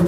O, 0.00 0.06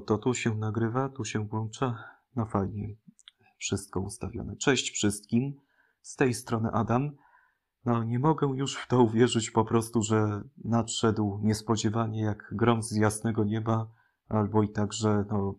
to 0.00 0.18
tu 0.18 0.34
się 0.34 0.54
nagrywa, 0.54 1.08
tu 1.08 1.24
się 1.24 1.46
włącza. 1.46 2.04
No 2.36 2.46
fajnie, 2.46 2.96
wszystko 3.58 4.00
ustawione. 4.00 4.56
Cześć 4.56 4.90
wszystkim, 4.90 5.60
z 6.02 6.16
tej 6.16 6.34
strony 6.34 6.70
Adam. 6.72 7.16
No, 7.84 8.04
nie 8.04 8.18
mogę 8.18 8.46
już 8.56 8.76
w 8.76 8.88
to 8.88 9.02
uwierzyć 9.02 9.50
po 9.50 9.64
prostu, 9.64 10.02
że 10.02 10.42
nadszedł 10.64 11.40
niespodziewanie 11.42 12.22
jak 12.22 12.48
grom 12.52 12.82
z 12.82 12.96
jasnego 12.96 13.44
nieba, 13.44 13.90
albo 14.28 14.62
i 14.62 14.68
także, 14.68 15.24
no, 15.30 15.54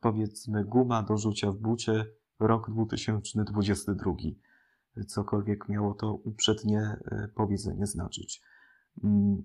powiedzmy, 0.00 0.64
guma 0.64 1.02
do 1.02 1.16
rzucia 1.16 1.52
w 1.52 1.56
bucie, 1.56 2.06
rok 2.38 2.70
2022. 2.70 4.12
Cokolwiek 5.06 5.68
miało 5.68 5.94
to 5.94 6.14
uprzednie 6.14 6.80
e, 6.80 7.28
powiedzenie 7.34 7.86
znaczyć. 7.86 8.42
Mm, 9.04 9.42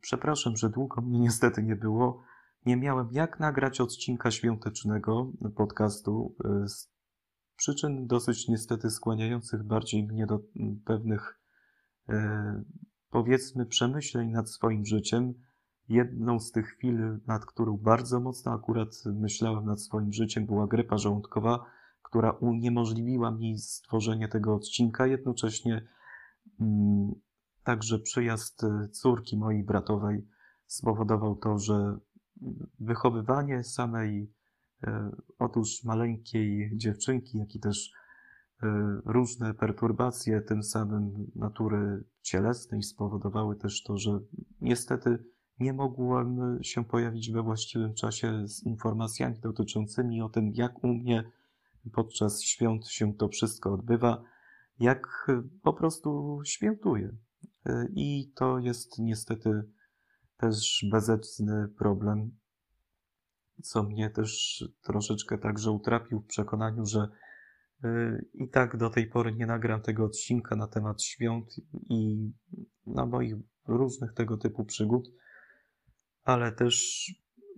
Przepraszam, 0.00 0.56
że 0.56 0.70
długo 0.70 1.00
mnie 1.00 1.18
niestety 1.18 1.62
nie 1.62 1.76
było. 1.76 2.22
Nie 2.66 2.76
miałem 2.76 3.08
jak 3.12 3.40
nagrać 3.40 3.80
odcinka 3.80 4.30
świątecznego 4.30 5.32
podcastu 5.56 6.36
e, 6.44 6.68
z 6.68 6.92
przyczyn 7.56 8.06
dosyć 8.06 8.48
niestety 8.48 8.90
skłaniających 8.90 9.62
bardziej 9.62 10.06
mnie 10.06 10.26
do 10.26 10.40
pewnych, 10.84 11.40
e, 12.08 12.62
powiedzmy, 13.10 13.66
przemyśleń 13.66 14.30
nad 14.30 14.50
swoim 14.50 14.86
życiem. 14.86 15.34
Jedną 15.92 16.40
z 16.40 16.52
tych 16.52 16.66
chwil, 16.66 17.20
nad 17.26 17.46
którą 17.46 17.76
bardzo 17.76 18.20
mocno 18.20 18.52
akurat 18.52 18.88
myślałem 19.06 19.64
nad 19.64 19.80
swoim 19.80 20.12
życiem, 20.12 20.46
była 20.46 20.66
grypa 20.66 20.98
żołądkowa, 20.98 21.64
która 22.02 22.30
uniemożliwiła 22.30 23.30
mi 23.30 23.58
stworzenie 23.58 24.28
tego 24.28 24.54
odcinka. 24.54 25.06
Jednocześnie 25.06 25.88
mm, 26.60 27.12
Także 27.64 27.98
przyjazd 27.98 28.64
y, 28.64 28.88
córki 28.88 29.36
mojej 29.36 29.64
bratowej 29.64 30.26
spowodował 30.66 31.36
to, 31.36 31.58
że 31.58 31.98
wychowywanie 32.80 33.64
samej 33.64 34.32
y, 34.84 34.88
otóż 35.38 35.84
maleńkiej 35.84 36.70
dziewczynki, 36.76 37.38
jak 37.38 37.54
i 37.54 37.60
też 37.60 37.92
y, 38.62 38.66
różne 39.04 39.54
perturbacje 39.54 40.40
tym 40.40 40.62
samym 40.62 41.30
natury 41.34 42.04
cielesnej 42.22 42.82
spowodowały 42.82 43.56
też 43.56 43.82
to, 43.82 43.98
że 43.98 44.20
niestety 44.60 45.24
nie 45.62 45.72
mogłem 45.72 46.58
się 46.62 46.84
pojawić 46.84 47.30
we 47.32 47.42
właściwym 47.42 47.94
czasie 47.94 48.48
z 48.48 48.62
informacjami 48.62 49.38
dotyczącymi 49.40 50.22
o 50.22 50.28
tym, 50.28 50.52
jak 50.54 50.84
u 50.84 50.88
mnie 50.88 51.24
podczas 51.92 52.42
świąt 52.42 52.88
się 52.88 53.14
to 53.14 53.28
wszystko 53.28 53.72
odbywa, 53.72 54.22
jak 54.78 55.30
po 55.62 55.72
prostu 55.72 56.40
świętuję. 56.44 57.16
I 57.94 58.32
to 58.34 58.58
jest 58.58 58.98
niestety 58.98 59.62
też 60.36 60.86
bezecny 60.90 61.68
problem, 61.78 62.30
co 63.62 63.82
mnie 63.82 64.10
też 64.10 64.64
troszeczkę 64.82 65.38
także 65.38 65.70
utrapił 65.70 66.20
w 66.20 66.26
przekonaniu, 66.26 66.86
że 66.86 67.08
y, 67.84 68.28
i 68.34 68.48
tak 68.48 68.76
do 68.76 68.90
tej 68.90 69.06
pory 69.06 69.34
nie 69.34 69.46
nagram 69.46 69.82
tego 69.82 70.04
odcinka 70.04 70.56
na 70.56 70.66
temat 70.66 71.02
świąt 71.02 71.56
i 71.90 72.30
na 72.86 73.06
moich 73.06 73.34
różnych 73.66 74.12
tego 74.12 74.36
typu 74.36 74.64
przygód, 74.64 75.08
ale 76.24 76.52
też 76.52 77.06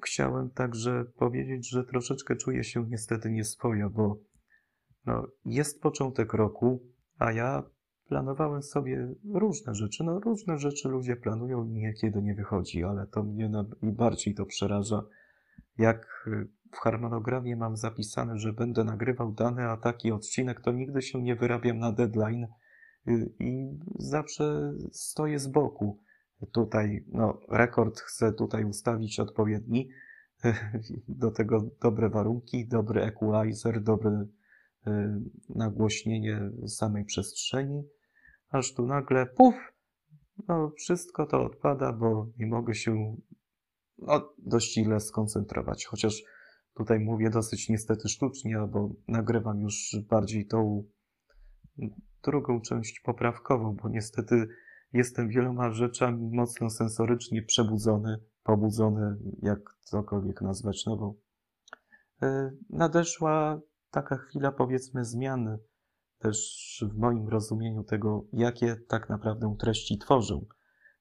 chciałem 0.05 0.51
także 0.51 1.05
powiedzieć, 1.05 1.71
że 1.71 1.85
troszeczkę 1.85 2.37
czuję 2.37 2.65
się 2.65 2.87
niestety 2.89 3.31
nieswojo, 3.31 3.91
bo 3.91 4.19
no, 5.07 5.27
jest 5.45 5.83
początek 5.83 6.33
roku, 6.33 6.83
a 7.19 7.33
ja 7.33 7.63
planowałem 8.09 8.63
sobie 8.63 9.15
różne 9.35 9.75
rzeczy. 9.75 10.05
No, 10.05 10.21
różne 10.21 10.59
rzeczy 10.59 10.89
ludzie 10.89 11.17
planują 11.17 11.65
i 11.65 11.73
niekiedy 11.73 12.23
nie 12.23 12.35
wychodzi, 12.35 12.85
ale 12.85 13.07
to 13.07 13.23
mnie 13.23 13.49
najbardziej 13.83 14.35
to 14.35 14.47
przeraża. 14.47 15.03
Jak 15.79 16.25
y, 16.27 16.49
w 16.73 16.77
harmonogramie 16.77 17.57
mam 17.57 17.77
zapisane, 17.77 18.39
że 18.39 18.53
będę 18.53 18.85
nagrywał 18.85 19.33
dane, 19.33 19.69
a 19.69 19.77
taki 19.77 20.13
odcinek, 20.13 20.61
to 20.61 20.73
nigdy 20.73 21.03
się 21.03 21.23
nie 21.23 21.37
wyrabiam 21.37 21.79
na 21.79 21.93
deadline 21.93 22.47
y, 23.09 23.33
i 23.41 23.79
zawsze 23.99 24.73
stoję 24.93 25.39
z 25.39 25.47
boku. 25.47 26.04
Tutaj, 26.53 27.05
no, 27.09 27.41
rekord 27.49 28.01
chcę 28.01 28.33
tutaj 28.33 28.65
ustawić 28.65 29.21
odpowiedni. 29.21 29.89
Do 31.09 31.31
tego 31.31 31.71
dobre 31.83 32.11
warunki, 32.11 32.69
dobry 32.69 33.03
equalizer, 33.03 33.83
dobre 33.83 34.27
y, 34.87 34.91
nagłośnienie 35.49 36.51
samej 36.67 37.05
przestrzeni 37.05 37.85
aż 38.55 38.75
tu 38.75 38.87
nagle 38.87 39.27
puf, 39.27 39.55
no 40.49 40.71
wszystko 40.79 41.27
to 41.27 41.45
odpada, 41.45 41.93
bo 41.93 42.27
nie 42.39 42.47
mogę 42.47 42.75
się 42.75 43.17
no, 43.99 44.35
dość 44.39 44.79
ile 44.79 45.01
skoncentrować. 45.01 45.85
Chociaż 45.85 46.23
tutaj 46.75 47.01
mówię 47.01 47.31
dosyć 47.31 47.69
niestety 47.69 48.09
sztucznie, 48.09 48.59
bo 48.69 48.91
nagrywam 49.09 49.61
już 49.61 49.97
bardziej 50.11 50.47
tą 50.47 50.85
drugą 52.25 52.61
część 52.61 53.01
poprawkową, 53.01 53.77
bo 53.83 53.89
niestety 53.89 54.49
jestem 54.95 55.29
wieloma 55.29 55.71
rzeczami 55.71 56.31
mocno 56.31 56.71
sensorycznie 56.71 57.43
przebudzony, 57.43 58.19
pobudzony, 58.43 59.17
jak 59.43 59.61
cokolwiek 59.81 60.43
nazwać 60.43 60.87
nową. 60.87 61.15
E, 62.23 62.51
nadeszła 62.71 63.61
taka 63.91 64.17
chwila, 64.17 64.53
powiedzmy, 64.53 65.05
zmiany 65.05 65.59
też 66.19 66.85
w 66.93 66.99
moim 66.99 67.29
rozumieniu 67.29 67.85
tego, 67.85 68.25
jakie 68.33 68.77
tak 68.77 69.09
naprawdę 69.09 69.57
treści 69.59 69.99
tworzę. 69.99 70.41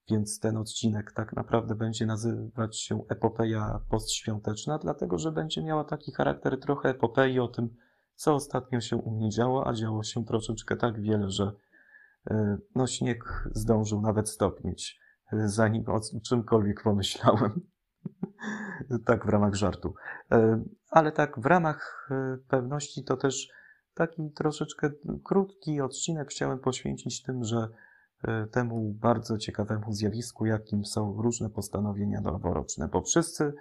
Więc 0.09 0.39
ten 0.39 0.57
odcinek 0.57 1.11
tak 1.11 1.33
naprawdę 1.33 1.75
będzie 1.75 2.05
nazywać 2.05 2.79
się 2.79 3.03
Epopeja 3.09 3.79
Postświąteczna, 3.89 4.77
dlatego 4.77 5.17
że 5.17 5.31
będzie 5.31 5.63
miała 5.63 5.83
taki 5.83 6.11
charakter 6.11 6.59
trochę 6.59 6.89
epopei 6.89 7.39
o 7.39 7.47
tym, 7.47 7.69
co 8.15 8.35
ostatnio 8.35 8.81
się 8.81 8.97
u 8.97 9.11
mnie 9.11 9.29
działo, 9.29 9.67
a 9.67 9.73
działo 9.73 10.03
się 10.03 10.25
troszeczkę 10.25 10.77
tak 10.77 11.01
wiele, 11.01 11.29
że 11.29 11.51
no 12.75 12.87
śnieg 12.87 13.49
zdążył 13.51 14.01
nawet 14.01 14.29
stopnieć, 14.29 14.99
e, 15.33 15.47
zanim 15.47 15.83
o 15.87 15.99
czymkolwiek 16.25 16.83
pomyślałem. 16.83 17.61
tak 19.05 19.25
w 19.25 19.29
ramach 19.29 19.53
żartu. 19.53 19.93
E, 20.31 20.63
ale 20.89 21.11
tak 21.11 21.39
w 21.39 21.45
ramach 21.45 22.09
pewności 22.47 23.03
to 23.03 23.17
też 23.17 23.47
taki 23.93 24.31
troszeczkę 24.31 24.89
krótki 25.23 25.81
odcinek 25.81 26.29
chciałem 26.29 26.59
poświęcić 26.59 27.23
tym, 27.23 27.43
że 27.43 27.67
e, 28.23 28.47
temu 28.47 28.93
bardzo 28.93 29.37
ciekawemu 29.37 29.91
zjawisku, 29.91 30.45
jakim 30.45 30.85
są 30.85 31.21
różne 31.21 31.49
postanowienia 31.49 32.21
noworoczne, 32.21 32.87
bo 32.87 33.01
wszyscy 33.01 33.53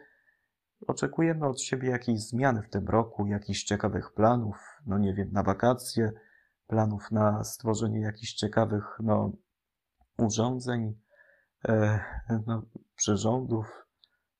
oczekujemy 0.86 1.46
od 1.46 1.60
siebie 1.60 1.88
jakiejś 1.88 2.20
zmiany 2.20 2.62
w 2.62 2.70
tym 2.70 2.88
roku, 2.88 3.26
jakichś 3.26 3.64
ciekawych 3.64 4.12
planów, 4.12 4.56
no 4.86 4.98
nie 4.98 5.14
wiem, 5.14 5.28
na 5.32 5.42
wakacje, 5.42 6.12
planów 6.72 7.10
na 7.10 7.44
stworzenie 7.44 8.00
jakichś 8.00 8.32
ciekawych, 8.34 8.84
no, 9.00 9.32
urządzeń, 10.18 10.94
e, 11.68 12.00
no, 12.46 12.62
przyrządów, 12.96 13.66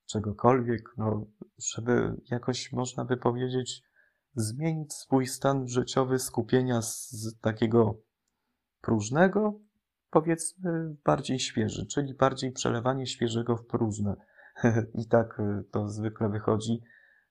czegokolwiek, 0.05 0.81
no, 0.97 1.25
żeby 1.57 2.21
jakoś 2.31 2.71
można 2.71 3.05
by 3.05 3.17
powiedzieć, 3.17 3.83
zmienić 4.35 4.93
swój 4.93 5.27
stan 5.27 5.67
życiowy 5.67 6.19
skupienia 6.19 6.81
z 6.81 7.39
takiego 7.41 7.97
próżnego, 8.81 9.59
powiedzmy, 10.09 10.95
bardziej 11.05 11.39
świeży, 11.39 11.85
czyli 11.85 12.13
bardziej 12.13 12.51
przelewanie 12.51 13.07
świeżego 13.07 13.57
w 13.57 13.65
próżne. 13.65 14.15
I 15.01 15.07
tak 15.07 15.39
y, 15.39 15.63
to 15.71 15.89
zwykle 15.89 16.29
wychodzi. 16.29 16.81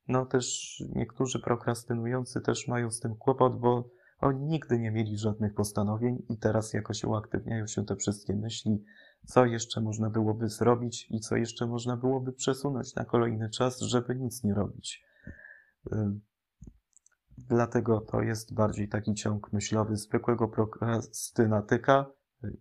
No 0.08 0.26
też 0.26 0.76
niektórzy 0.94 1.40
prokrastynujący 1.40 2.40
też 2.40 2.68
mają 2.68 2.90
z 2.90 3.00
tym 3.00 3.16
kłopot, 3.16 3.60
bo 3.60 3.90
oni 4.22 4.46
nigdy 4.46 4.78
nie 4.78 4.90
mieli 4.90 5.18
żadnych 5.18 5.54
postanowień 5.54 6.22
i 6.28 6.38
teraz 6.38 6.72
jakoś 6.72 7.04
uaktywniają 7.04 7.66
się 7.66 7.84
te 7.84 7.96
wszystkie 7.96 8.36
myśli, 8.36 8.84
co 9.26 9.46
jeszcze 9.46 9.80
można 9.80 10.10
byłoby 10.10 10.48
zrobić 10.48 11.06
i 11.10 11.20
co 11.20 11.36
jeszcze 11.36 11.66
można 11.66 11.96
byłoby 11.96 12.32
przesunąć 12.32 12.94
na 12.94 13.04
kolejny 13.04 13.50
czas, 13.50 13.80
żeby 13.80 14.16
nic 14.16 14.44
nie 14.44 14.54
robić. 14.54 15.04
Y, 15.92 15.96
Dlatego 17.38 18.00
to 18.00 18.22
jest 18.22 18.54
bardziej 18.54 18.88
taki 18.88 19.14
ciąg 19.14 19.52
myślowy 19.52 19.96
zwykłego 19.96 20.48
prokrastynatyka, 20.48 22.06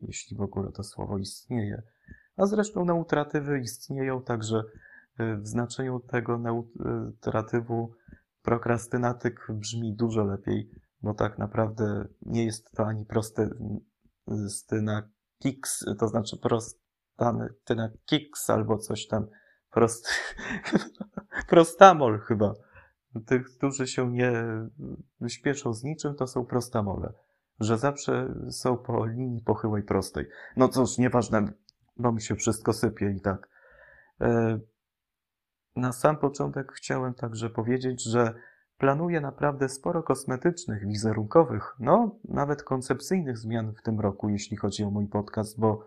jeśli 0.01 0.37
w 0.37 0.41
ogóle 0.41 0.71
to 0.71 0.83
słowo 0.83 1.17
istnieje. 1.17 1.83
A 2.37 2.45
zresztą 2.45 2.85
neutratywy 2.85 3.59
istnieją, 3.59 4.23
także 4.23 4.63
y, 5.19 5.37
w 5.37 5.47
znaczeniu 5.47 5.99
tego 5.99 6.37
neutratywu 6.37 7.93
prokrastynatyk 8.41 9.47
brzmi 9.49 9.95
dużo 9.95 10.23
lepiej, 10.23 10.71
bo 11.01 11.13
tak 11.13 11.37
naprawdę 11.37 12.07
nie 12.21 12.45
jest 12.45 12.71
to 12.71 12.85
ani 12.85 13.05
prosty 13.05 13.49
styna 14.47 15.09
kiks, 15.39 15.85
to 15.99 16.07
znaczy 16.07 16.37
prostyna 16.37 17.89
kiks 18.05 18.49
albo 18.49 18.77
coś 18.77 19.07
tam 19.07 19.27
Prost... 19.71 20.07
prostamol 21.49 22.19
chyba. 22.19 22.53
Tych, 23.25 23.47
którzy 23.57 23.87
się 23.87 24.11
nie 24.11 24.33
śpieszą 25.27 25.73
z 25.73 25.83
niczym, 25.83 26.15
to 26.15 26.27
są 26.27 26.45
prostamole. 26.45 27.13
Że 27.59 27.77
zawsze 27.77 28.33
są 28.49 28.77
po 28.77 29.05
linii 29.05 29.41
pochyłej 29.41 29.83
prostej. 29.83 30.25
No 30.57 30.69
cóż, 30.69 30.97
nieważne, 30.97 31.53
bo 31.97 32.11
mi 32.11 32.21
się 32.21 32.35
wszystko 32.35 32.73
sypie 32.73 33.13
i 33.17 33.21
tak. 33.21 33.49
E, 34.21 34.59
na 35.75 35.91
sam 35.91 36.17
początek 36.17 36.71
chciałem 36.71 37.13
także 37.13 37.49
powiedzieć, 37.49 38.03
że 38.03 38.33
planuję 38.81 39.21
naprawdę 39.21 39.69
sporo 39.69 40.03
kosmetycznych, 40.03 40.87
wizerunkowych, 40.87 41.75
no 41.79 42.19
nawet 42.23 42.63
koncepcyjnych 42.63 43.37
zmian 43.37 43.73
w 43.73 43.81
tym 43.81 43.99
roku, 43.99 44.29
jeśli 44.29 44.57
chodzi 44.57 44.83
o 44.83 44.91
mój 44.91 45.07
podcast, 45.07 45.59
bo 45.59 45.85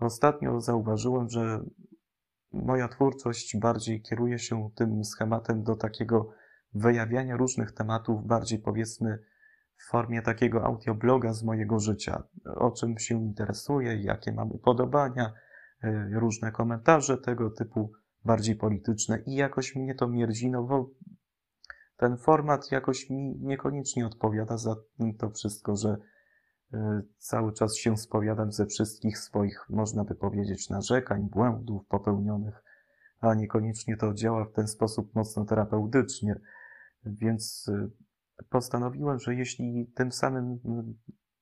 ostatnio 0.00 0.60
zauważyłem, 0.60 1.28
że 1.28 1.64
moja 2.52 2.88
twórczość 2.88 3.56
bardziej 3.56 4.02
kieruje 4.02 4.38
się 4.38 4.70
tym 4.74 5.04
schematem 5.04 5.62
do 5.62 5.76
takiego 5.76 6.30
wyjawiania 6.74 7.36
różnych 7.36 7.72
tematów, 7.72 8.26
bardziej 8.26 8.58
powiedzmy 8.58 9.18
w 9.76 9.90
formie 9.90 10.22
takiego 10.22 10.64
audiobloga 10.64 11.32
z 11.32 11.42
mojego 11.42 11.78
życia, 11.78 12.22
o 12.44 12.70
czym 12.70 12.98
się 12.98 13.14
interesuję, 13.14 14.02
jakie 14.02 14.32
mam 14.32 14.50
upodobania, 14.52 15.32
y, 15.84 16.10
różne 16.12 16.52
komentarze 16.52 17.18
tego 17.18 17.50
typu, 17.50 17.92
bardziej 18.24 18.56
polityczne 18.56 19.18
i 19.26 19.34
jakoś 19.34 19.76
mnie 19.76 19.94
to 19.94 20.08
mierdzi, 20.08 20.50
no 20.50 20.62
bo 20.62 20.90
ten 21.96 22.16
format 22.16 22.72
jakoś 22.72 23.10
mi 23.10 23.38
niekoniecznie 23.40 24.06
odpowiada 24.06 24.56
za 24.56 24.76
to 25.18 25.30
wszystko, 25.30 25.76
że 25.76 25.96
y, 26.74 26.78
cały 27.18 27.52
czas 27.52 27.76
się 27.76 27.96
spowiadam 27.96 28.52
ze 28.52 28.66
wszystkich 28.66 29.18
swoich, 29.18 29.66
można 29.70 30.04
by 30.04 30.14
powiedzieć, 30.14 30.70
narzekań, 30.70 31.28
błędów 31.28 31.86
popełnionych, 31.86 32.64
a 33.20 33.34
niekoniecznie 33.34 33.96
to 33.96 34.14
działa 34.14 34.44
w 34.44 34.52
ten 34.52 34.68
sposób 34.68 35.14
mocno 35.14 35.44
terapeutycznie. 35.44 36.40
Więc 37.04 37.68
y, 37.68 37.90
postanowiłem, 38.48 39.18
że 39.18 39.34
jeśli 39.34 39.92
tym 39.94 40.12
samym 40.12 40.58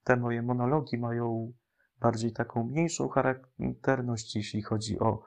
te 0.04 0.16
moje 0.16 0.42
monologi 0.42 0.98
mają 0.98 1.52
bardziej 2.00 2.32
taką 2.32 2.64
mniejszą 2.64 3.08
charakterność, 3.08 4.36
jeśli 4.36 4.62
chodzi 4.62 4.98
o 4.98 5.22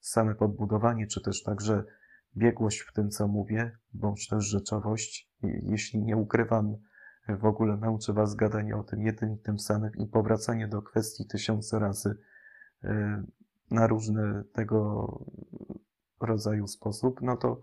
same 0.00 0.34
podbudowanie, 0.34 1.06
czy 1.06 1.20
też 1.20 1.42
także 1.42 1.84
biegłość 2.36 2.80
w 2.80 2.92
tym, 2.92 3.10
co 3.10 3.28
mówię, 3.28 3.78
bądź 3.92 4.28
też 4.28 4.44
rzeczowość. 4.44 5.30
Jeśli 5.42 6.02
nie 6.02 6.16
ukrywam, 6.16 6.76
w 7.28 7.44
ogóle 7.44 7.76
nauczę 7.76 8.12
Was 8.12 8.34
gadanie 8.34 8.76
o 8.76 8.82
tym 8.82 9.02
jednym 9.02 9.34
i 9.34 9.38
tym 9.38 9.58
samym 9.58 9.90
i 9.94 10.06
powracanie 10.06 10.68
do 10.68 10.82
kwestii 10.82 11.26
tysiące 11.26 11.78
razy 11.78 12.18
y, 12.84 12.88
na 13.70 13.86
różne 13.86 14.44
tego 14.52 15.08
rodzaju 16.20 16.66
sposób, 16.66 17.20
no 17.22 17.36
to 17.36 17.62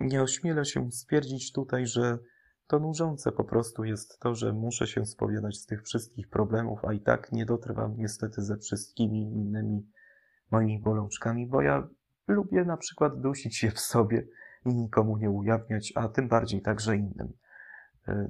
nie 0.00 0.22
ośmielę 0.22 0.64
się 0.64 0.92
stwierdzić 0.92 1.52
tutaj, 1.52 1.86
że 1.86 2.18
to 2.66 2.78
nużące 2.78 3.32
po 3.32 3.44
prostu 3.44 3.84
jest 3.84 4.20
to, 4.20 4.34
że 4.34 4.52
muszę 4.52 4.86
się 4.86 5.06
spowiadać 5.06 5.56
z 5.56 5.66
tych 5.66 5.82
wszystkich 5.82 6.28
problemów, 6.28 6.84
a 6.84 6.92
i 6.92 7.00
tak 7.00 7.32
nie 7.32 7.46
dotrwam 7.46 7.96
niestety 7.96 8.42
ze 8.42 8.56
wszystkimi 8.56 9.22
innymi 9.22 9.86
moimi 10.50 10.80
bolączkami, 10.80 11.46
bo 11.46 11.62
ja 11.62 11.88
lubię 12.28 12.64
na 12.64 12.76
przykład 12.76 13.20
dusić 13.20 13.62
je 13.62 13.70
w 13.70 13.80
sobie 13.80 14.26
i 14.66 14.74
nikomu 14.74 15.16
nie 15.16 15.30
ujawniać, 15.30 15.92
a 15.96 16.08
tym 16.08 16.28
bardziej 16.28 16.62
także 16.62 16.96
innym. 16.96 17.32
E, 18.08 18.28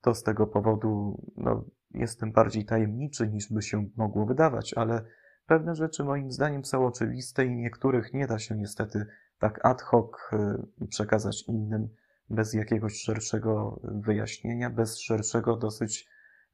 to 0.00 0.14
z 0.14 0.22
tego 0.22 0.46
powodu 0.46 1.20
no, 1.36 1.64
jestem 1.94 2.32
bardziej 2.32 2.64
tajemniczy 2.64 3.28
niż 3.28 3.52
by 3.52 3.62
się 3.62 3.88
mogło 3.96 4.26
wydawać, 4.26 4.74
ale 4.74 5.04
pewne 5.46 5.74
rzeczy 5.74 6.04
moim 6.04 6.32
zdaniem 6.32 6.64
są 6.64 6.86
oczywiste 6.86 7.46
i 7.46 7.56
niektórych 7.56 8.12
nie 8.12 8.26
da 8.26 8.38
się 8.38 8.56
niestety 8.56 9.06
tak 9.38 9.64
ad 9.66 9.82
hoc 9.82 10.10
y, 10.82 10.86
przekazać 10.86 11.42
innym, 11.48 11.88
bez 12.30 12.54
jakiegoś 12.54 13.00
szerszego 13.00 13.80
wyjaśnienia, 13.84 14.70
bez 14.70 14.98
szerszego 14.98 15.56
dosyć 15.56 16.08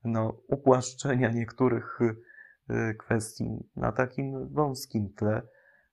no, 0.04 0.40
upłaszczenia 0.46 1.30
niektórych 1.30 1.98
y, 2.70 2.94
kwestii 2.94 3.68
na 3.76 3.92
takim 3.92 4.48
wąskim 4.48 5.14
tle. 5.14 5.42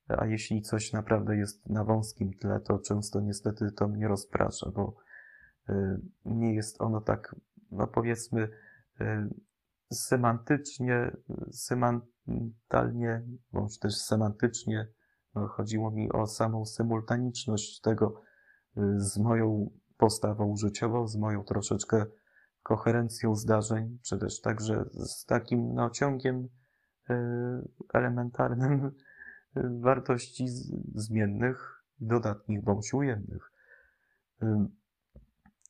A 0.07 0.25
jeśli 0.25 0.61
coś 0.61 0.93
naprawdę 0.93 1.37
jest 1.37 1.69
na 1.69 1.83
wąskim 1.83 2.33
tle, 2.33 2.59
to 2.59 2.79
często 2.79 3.21
niestety 3.21 3.71
to 3.71 3.87
mnie 3.87 4.07
rozprasza, 4.07 4.71
bo 4.71 4.95
y, 5.69 5.73
nie 6.25 6.55
jest 6.55 6.81
ono 6.81 7.01
tak, 7.01 7.35
no 7.71 7.87
powiedzmy, 7.87 8.49
semantycznie, 9.93 11.11
semantalnie, 11.51 13.23
bądź 13.51 13.79
też 13.79 13.95
semantycznie 13.95 14.87
no, 15.35 15.47
chodziło 15.47 15.91
mi 15.91 16.11
o 16.11 16.27
samą 16.27 16.65
symultaniczność 16.65 17.81
tego 17.81 18.21
y, 18.77 18.81
z 18.97 19.17
moją 19.17 19.69
postawą 19.97 20.55
życiową, 20.55 21.07
z 21.07 21.17
moją 21.17 21.43
troszeczkę 21.43 22.05
koherencją 22.63 23.35
zdarzeń, 23.35 23.99
czy 24.03 24.17
też 24.17 24.41
także 24.41 24.85
z 24.91 25.25
takim 25.25 25.73
no, 25.73 25.89
ciągiem 25.89 26.49
y, 27.09 27.13
elementarnym 27.93 28.85
y, 28.85 28.91
wartości 29.79 30.47
zmiennych, 30.95 31.83
dodatnich 31.99 32.63
bądź 32.63 32.93
ujemnych. 32.93 33.51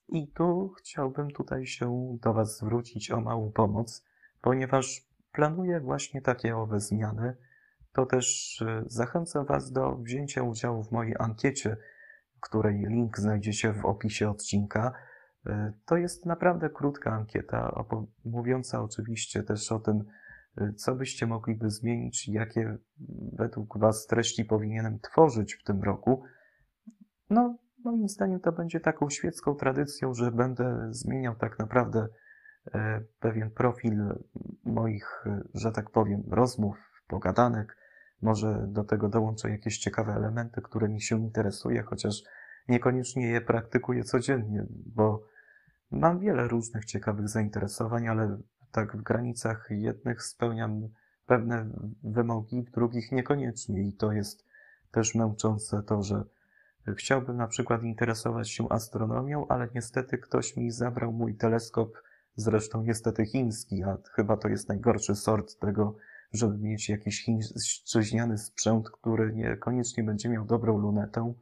I 0.10 0.28
tu 0.28 0.74
chciałbym 0.78 1.32
tutaj 1.32 1.66
się 1.66 2.18
do 2.22 2.34
Was 2.34 2.58
zwrócić 2.58 3.12
o 3.12 3.22
małą 3.22 3.52
pomoc, 3.52 4.04
ponieważ 4.42 5.08
planuję 5.32 5.80
właśnie 5.80 6.22
takie 6.22 6.58
owe 6.58 6.80
zmiany, 6.80 7.36
to 7.94 8.06
też 8.06 8.62
e, 8.62 8.84
zachęcam 8.86 9.46
Was 9.46 9.72
do 9.72 9.96
wzięcia 9.96 10.44
udziału 10.44 10.84
w 10.84 10.92
mojej 10.92 11.16
ankiecie, 11.20 11.78
której 12.40 12.86
link 12.90 13.18
znajdziecie 13.18 13.74
w 13.74 13.86
opisie 13.86 14.30
odcinka. 14.30 14.94
E, 15.46 15.74
to 15.86 15.98
jest 15.98 16.26
naprawdę 16.26 16.70
krótka 16.70 17.12
ankieta, 17.12 17.86
mówiąca 18.26 18.84
oczywiście 18.84 19.44
też 19.44 19.72
o 19.72 19.80
tym, 19.80 20.04
co 20.76 20.96
byście 20.96 21.28
mogliby 21.28 21.70
zmienić, 21.70 22.28
jakie 22.28 22.78
według 23.34 23.78
Was 23.78 24.06
treści 24.06 24.46
powinienem 24.46 25.00
tworzyć 25.00 25.56
w 25.56 25.64
tym 25.64 25.84
roku. 25.84 26.24
No, 27.30 27.58
moim 27.84 28.10
zdaniem 28.10 28.40
to 28.40 28.52
będzie 28.52 28.80
taką 28.80 29.10
świecką 29.10 29.56
tradycją, 29.56 30.14
że 30.14 30.32
będę 30.32 30.88
zmieniał 30.92 31.36
tak 31.36 31.60
naprawdę 31.60 32.08
pewien 33.20 33.52
profil 33.52 33.98
moich, 34.64 35.26
że 35.54 35.72
tak 35.72 35.90
powiem, 35.90 36.24
rozmów, 36.28 36.78
pogadanek, 37.08 37.78
może 38.22 38.68
do 38.68 38.84
tego 38.84 39.10
dołączę 39.10 39.50
jakieś 39.50 39.78
ciekawe 39.78 40.14
elementy, 40.14 40.62
które 40.62 40.90
mi 40.90 41.02
się 41.02 41.20
interesuje, 41.20 41.84
chociaż 41.84 42.24
niekoniecznie 42.68 43.28
je 43.28 43.42
praktykuję 43.42 44.04
codziennie, 44.04 44.66
bo 44.70 45.24
mam 45.92 46.20
wiele 46.20 46.48
różnych 46.48 46.86
ciekawych 46.86 47.30
zainteresowań, 47.30 48.08
ale 48.08 48.38
tak 48.76 48.98
w 48.98 49.02
granicach 49.02 49.68
jednych 49.70 50.24
spełniam 50.24 50.90
pewne 51.26 51.70
wymogi, 52.04 52.64
w 52.64 52.72
drugich 52.72 53.12
niekoniecznie. 53.12 53.88
I 53.88 53.94
to 53.94 54.12
jest 54.12 54.46
też 54.92 55.16
męczące 55.16 55.84
to, 55.84 56.04
że 56.04 56.24
chciałbym 56.98 57.38
na 57.38 57.48
przykład 57.48 57.84
interesować 57.84 58.50
się 58.50 58.70
astronomią, 58.70 59.48
ale 59.48 59.68
niestety 59.76 60.18
ktoś 60.18 60.58
mi 60.58 60.72
zabrał 60.72 61.12
mój 61.12 61.36
teleskop, 61.36 62.02
zresztą 62.36 62.84
niestety 62.84 63.26
chiński, 63.26 63.84
a 63.84 63.98
chyba 64.12 64.38
to 64.38 64.48
jest 64.48 64.70
najgorszy 64.70 65.16
sort 65.16 65.60
tego 65.60 65.96
żeby 66.36 66.58
mieć 66.58 66.90
jakiś 66.90 67.24
chińszczyźniany 67.24 68.38
sprzęt, 68.38 68.90
który 68.90 69.34
niekoniecznie 69.34 70.04
będzie 70.04 70.30
miał 70.30 70.46
dobrą 70.46 70.78
lunetę, 70.78 71.34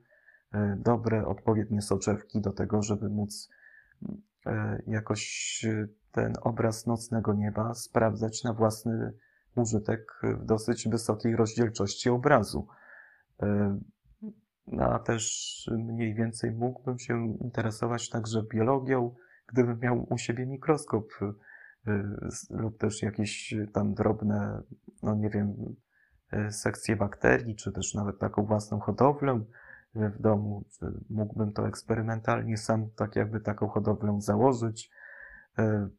e, 0.54 0.78
dobre, 0.80 1.26
odpowiednie 1.26 1.82
soczewki 1.82 2.42
do 2.42 2.52
tego, 2.52 2.82
żeby 2.82 3.10
móc 3.10 3.50
jakoś 4.88 5.66
e, 5.66 5.88
ten 6.12 6.34
obraz 6.42 6.88
nocnego 6.88 7.34
nieba 7.34 7.74
sprawdzać 7.74 8.44
na 8.44 8.54
własny 8.54 9.14
użytek 9.56 10.22
w 10.24 10.46
dosyć 10.46 10.88
wysokiej 10.88 11.36
rozdzielczości 11.36 12.10
obrazu. 12.10 12.68
No, 14.68 14.84
a 14.84 15.00
też 15.00 15.70
mniej 15.78 16.14
więcej 16.14 16.52
mógłbym 16.52 17.00
się 17.00 17.38
interesować 17.42 18.10
także 18.10 18.44
biologią, 18.44 19.16
gdybym 19.48 19.80
miał 19.80 20.08
u 20.10 20.18
siebie 20.18 20.46
mikroskop 20.46 21.06
lub 22.50 22.78
też 22.78 23.02
jakieś 23.02 23.56
tam 23.74 23.94
drobne, 23.94 24.62
no 25.04 25.16
nie 25.16 25.30
wiem, 25.30 25.76
e, 26.32 26.52
sekcje 26.52 26.96
bakterii, 26.96 27.56
czy 27.56 27.72
też 27.72 27.94
nawet 27.94 28.20
taką 28.20 28.46
własną 28.46 28.80
hodowlę 28.80 29.44
w 29.96 30.22
domu. 30.22 30.66
Mógłbym 31.10 31.54
to 31.54 31.68
eksperymentalnie 31.68 32.58
sam 32.58 32.90
tak 32.96 33.16
jakby 33.16 33.40
taką 33.40 33.68
hodowlę 33.68 34.22
założyć, 34.22 34.92
e, 35.58 35.90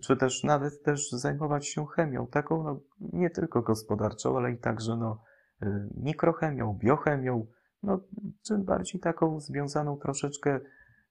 czy 0.00 0.16
też 0.16 0.44
nawet 0.44 0.82
też 0.82 1.10
zajmować 1.10 1.66
się 1.66 1.86
chemią, 1.86 2.26
taką 2.26 2.62
no, 2.62 2.80
nie 3.00 3.30
tylko 3.30 3.62
gospodarczą, 3.62 4.36
ale 4.36 4.52
i 4.52 4.58
także 4.58 4.96
no, 4.96 5.22
e, 5.62 5.88
mikrochemią, 5.94 6.78
biochemią, 6.78 7.46
no, 7.82 8.00
czym 8.42 8.64
bardziej 8.64 9.00
taką 9.00 9.40
związaną 9.40 9.96
troszeczkę 9.96 10.60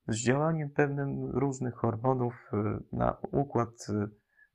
z 0.07 0.15
działaniem 0.15 0.69
pewnym 0.69 1.25
różnych 1.25 1.75
hormonów 1.75 2.33
y, 2.53 2.57
na 2.95 3.17
układ 3.31 3.87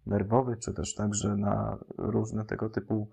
nerwowy, 0.06 0.56
czy 0.56 0.74
też 0.74 0.94
także 0.94 1.36
na 1.36 1.78
różne 1.98 2.44
tego 2.44 2.70
typu 2.70 3.10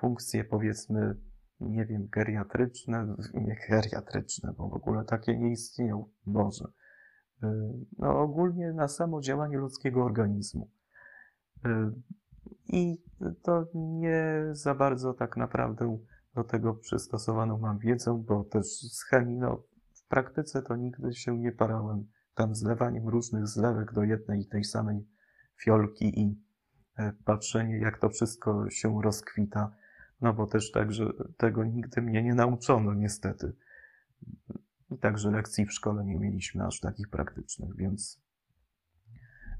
funkcje, 0.00 0.44
powiedzmy, 0.44 1.16
nie 1.60 1.86
wiem, 1.86 2.08
geriatryczne, 2.08 3.16
nie 3.34 3.56
geriatryczne, 3.68 4.52
bo 4.56 4.68
w 4.68 4.74
ogóle 4.74 5.04
takie 5.04 5.38
nie 5.38 5.52
istnieją, 5.52 6.08
Boże. 6.26 6.64
Y, 7.42 7.46
no 7.98 8.20
ogólnie 8.20 8.72
na 8.72 8.88
samo 8.88 9.20
działanie 9.20 9.58
ludzkiego 9.58 10.04
organizmu. 10.04 10.70
Y, 11.66 11.68
I 12.68 13.02
to 13.42 13.66
nie 13.74 14.44
za 14.52 14.74
bardzo 14.74 15.14
tak 15.14 15.36
naprawdę 15.36 15.98
do 16.34 16.44
tego 16.44 16.74
przystosowaną 16.74 17.58
mam 17.58 17.78
wiedzę, 17.78 18.22
bo 18.26 18.44
też 18.44 18.66
z 18.66 19.04
chemii, 19.04 19.36
no 19.36 19.62
w 19.92 20.08
praktyce 20.08 20.62
to 20.62 20.76
nigdy 20.76 21.14
się 21.14 21.38
nie 21.38 21.52
parałem 21.52 22.06
tam 22.34 22.54
zlewaniem 22.54 23.08
różnych 23.08 23.46
zlewek 23.46 23.92
do 23.92 24.04
jednej 24.04 24.40
i 24.40 24.48
tej 24.48 24.64
samej 24.64 25.08
fiolki 25.62 26.20
i 26.20 26.42
e, 26.96 27.12
patrzenie, 27.24 27.78
jak 27.78 27.98
to 27.98 28.08
wszystko 28.08 28.70
się 28.70 29.02
rozkwita, 29.02 29.72
no 30.20 30.34
bo 30.34 30.46
też 30.46 30.70
tak, 30.70 30.92
że 30.92 31.12
tego 31.36 31.64
nigdy 31.64 32.02
mnie 32.02 32.22
nie 32.22 32.34
nauczono, 32.34 32.94
niestety. 32.94 33.52
I 34.90 34.98
także 34.98 35.30
lekcji 35.30 35.66
w 35.66 35.72
szkole 35.72 36.04
nie 36.04 36.18
mieliśmy 36.18 36.66
aż 36.66 36.80
takich 36.80 37.08
praktycznych, 37.08 37.76
więc 37.76 38.22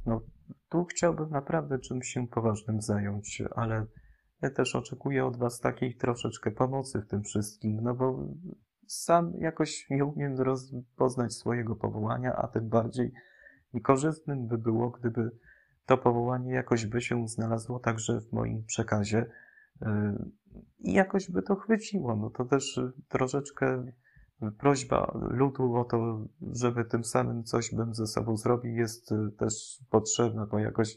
no, 0.07 0.23
tu 0.69 0.85
chciałbym 0.85 1.31
naprawdę 1.31 1.79
czymś 1.79 2.09
się 2.09 2.29
poważnym 2.29 2.83
zająć, 2.83 3.43
ale 3.55 3.87
ja 4.43 4.51
też 4.51 4.77
oczekuję 4.77 5.27
od 5.27 5.37
Was 5.37 5.61
takiej 5.61 5.97
troszeczkę 5.97 6.51
pomocy 6.51 7.01
w 7.01 7.07
tym 7.07 7.23
wszystkim, 7.23 7.81
no 7.83 7.95
bo 7.95 8.29
sam 8.87 9.33
jakoś 9.39 9.87
nie 9.91 10.05
umiem 10.05 10.37
rozpoznać 10.37 11.35
swojego 11.35 11.77
powołania, 11.77 12.37
a 12.37 12.49
tym 12.49 12.69
bardziej 12.69 13.13
korzystnym 13.83 14.47
by 14.47 14.59
było, 14.59 14.91
gdyby 14.91 15.31
to 15.87 15.99
powołanie 15.99 16.53
jakoś 16.53 16.87
by 16.87 17.01
się 17.01 17.29
znalazło 17.29 17.79
także 17.79 18.21
w 18.21 18.33
moim 18.33 18.65
przekazie 18.65 19.27
i 20.46 20.46
jakoś 20.79 21.31
by 21.31 21.43
to 21.43 21.57
chwyciło. 21.57 22.17
No 22.17 22.31
to 22.31 22.45
też 22.45 22.81
troszeczkę 23.09 23.85
prośba 24.59 25.13
ludu 25.31 25.75
o 25.75 25.85
to, 25.85 26.27
żeby 26.53 26.85
tym 26.85 27.05
samym 27.05 27.45
coś 27.45 27.75
bym 27.75 27.95
ze 27.95 28.07
sobą 28.07 28.37
zrobił, 28.37 28.75
jest 28.75 29.13
y, 29.13 29.17
też 29.39 29.83
potrzebna, 29.91 30.47
bo 30.47 30.59
jakoś 30.59 30.97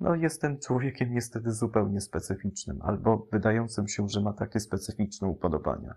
no, 0.00 0.14
jestem 0.14 0.58
człowiekiem 0.58 1.12
niestety 1.12 1.52
zupełnie 1.52 2.00
specyficznym, 2.00 2.82
albo 2.82 3.28
wydającym 3.32 3.88
się, 3.88 4.08
że 4.08 4.20
ma 4.20 4.32
takie 4.32 4.60
specyficzne 4.60 5.28
upodobania. 5.28 5.94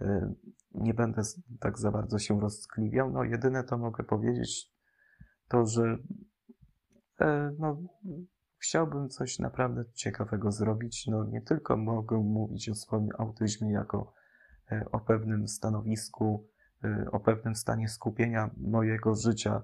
Y, 0.00 0.34
nie 0.74 0.94
będę 0.94 1.22
tak 1.60 1.78
za 1.78 1.90
bardzo 1.90 2.18
się 2.18 2.40
rozkliwiał. 2.40 3.12
No, 3.12 3.24
jedyne 3.24 3.64
to 3.64 3.78
mogę 3.78 4.04
powiedzieć, 4.04 4.72
to 5.48 5.66
że 5.66 5.96
e, 7.20 7.52
no, 7.58 7.82
chciałbym 8.62 9.08
coś 9.08 9.38
naprawdę 9.38 9.84
ciekawego 9.94 10.52
zrobić. 10.52 11.06
No, 11.06 11.24
nie 11.24 11.42
tylko 11.42 11.76
mogę 11.76 12.16
mówić 12.16 12.68
o 12.68 12.74
swoim 12.74 13.08
autyzmie 13.18 13.72
jako 13.72 14.12
E, 14.72 14.84
o 14.92 15.00
pewnym 15.00 15.48
stanowisku, 15.48 16.48
e, 16.84 17.06
o 17.12 17.20
pewnym 17.20 17.54
stanie 17.54 17.88
skupienia 17.88 18.50
mojego 18.56 19.14
życia, 19.14 19.62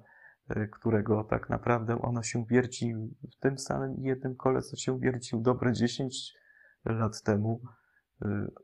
e, 0.49 0.67
którego 0.67 1.25
tak 1.25 1.49
naprawdę 1.49 1.99
ono 2.03 2.23
się 2.23 2.45
wierci 2.45 2.95
w 3.33 3.41
tym 3.41 3.59
samym 3.59 3.95
jednym 3.99 4.37
kole, 4.37 4.63
co 4.63 4.77
się 4.77 5.01
wiercił 5.01 5.41
dobre 5.41 5.73
10 5.73 6.35
lat 6.85 7.23
temu 7.23 7.61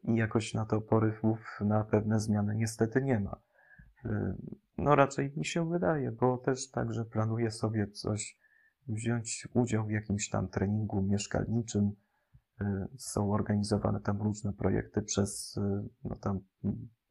i 0.02 0.16
jakoś 0.16 0.54
na 0.54 0.66
to 0.66 0.80
porywów 0.80 1.58
na 1.60 1.84
pewne 1.84 2.20
zmiany 2.20 2.54
niestety 2.56 3.02
nie 3.02 3.20
ma. 3.20 3.36
No 4.78 4.94
raczej 4.94 5.32
mi 5.36 5.44
się 5.44 5.70
wydaje, 5.70 6.12
bo 6.12 6.38
też 6.38 6.70
także 6.70 7.04
planuję 7.04 7.50
sobie 7.50 7.86
coś, 7.86 8.38
wziąć 8.88 9.48
udział 9.54 9.86
w 9.86 9.90
jakimś 9.90 10.28
tam 10.28 10.48
treningu 10.48 11.02
mieszkalniczym, 11.02 11.92
Y, 12.62 12.88
są 12.98 13.32
organizowane 13.32 14.00
tam 14.00 14.22
różne 14.22 14.52
projekty 14.52 15.02
przez 15.02 15.56
y, 15.56 15.60
no 16.04 16.16
tam 16.16 16.40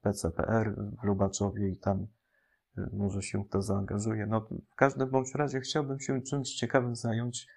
PCPR 0.01 0.75
w 1.01 1.04
Lubaczowie 1.04 1.70
i 1.70 1.78
tam 1.78 2.08
y, 2.78 2.90
może 2.94 3.22
się 3.22 3.46
to 3.46 3.62
zaangażuje. 3.62 4.25
No, 4.25 4.48
w 4.72 4.75
każdym 4.75 5.10
bądź 5.10 5.36
razie 5.36 5.60
chciałbym 5.60 6.00
się 6.00 6.22
czymś 6.22 6.54
ciekawym 6.54 6.96
zająć. 6.96 7.48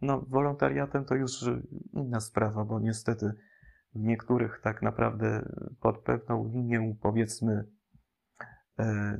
No, 0.00 0.20
wolontariatem 0.28 1.04
to 1.04 1.14
już 1.14 1.44
inna 1.92 2.20
sprawa, 2.20 2.64
bo 2.64 2.80
niestety 2.80 3.32
w 3.94 4.00
niektórych 4.00 4.60
tak 4.62 4.82
naprawdę 4.82 5.48
pod 5.80 5.98
pewną 5.98 6.48
linię, 6.48 6.96
powiedzmy, 7.02 7.64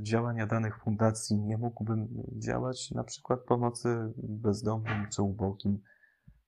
działania 0.02 0.46
danych 0.46 0.78
fundacji 0.78 1.40
nie 1.40 1.58
mógłbym 1.58 2.08
działać, 2.38 2.90
na 2.90 3.04
przykład 3.04 3.40
pomocy 3.40 4.12
bezdomnym 4.16 5.06
czy 5.10 5.22
ubogim 5.22 5.78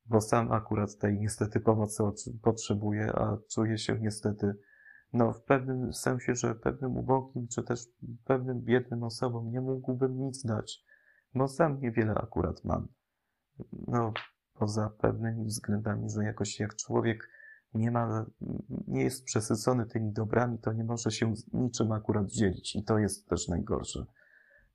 bo 0.06 0.20
sam 0.20 0.52
akurat 0.52 0.98
tej 0.98 1.18
niestety 1.18 1.60
pomocy 1.60 2.02
potrzebuję, 2.42 3.12
a 3.14 3.38
czuję 3.50 3.78
się 3.78 3.98
niestety, 4.00 4.54
no 5.12 5.32
w 5.32 5.42
pewnym 5.42 5.92
sensie, 5.92 6.34
że 6.34 6.54
pewnym 6.54 6.96
ubogim, 6.96 7.48
czy 7.48 7.62
też 7.62 7.80
pewnym 8.24 8.60
biednym 8.60 9.02
osobom 9.02 9.50
nie 9.50 9.60
mógłbym 9.60 10.18
nic 10.18 10.44
dać, 10.46 10.84
bo 11.34 11.48
sam 11.48 11.80
niewiele 11.80 12.14
akurat 12.14 12.64
mam. 12.64 12.88
No, 13.86 14.12
poza 14.54 14.90
pewnymi 14.98 15.44
względami, 15.44 16.10
że 16.10 16.24
jakoś 16.24 16.60
jak 16.60 16.76
człowiek 16.76 17.30
nie 17.74 17.90
ma, 17.90 18.26
nie 18.88 19.02
jest 19.02 19.24
przesycony 19.24 19.86
tymi 19.86 20.12
dobrami, 20.12 20.58
to 20.58 20.72
nie 20.72 20.84
może 20.84 21.10
się 21.10 21.34
niczym 21.52 21.92
akurat 21.92 22.26
dzielić. 22.26 22.76
I 22.76 22.84
to 22.84 22.98
jest 22.98 23.28
też 23.28 23.48
najgorsze, 23.48 24.06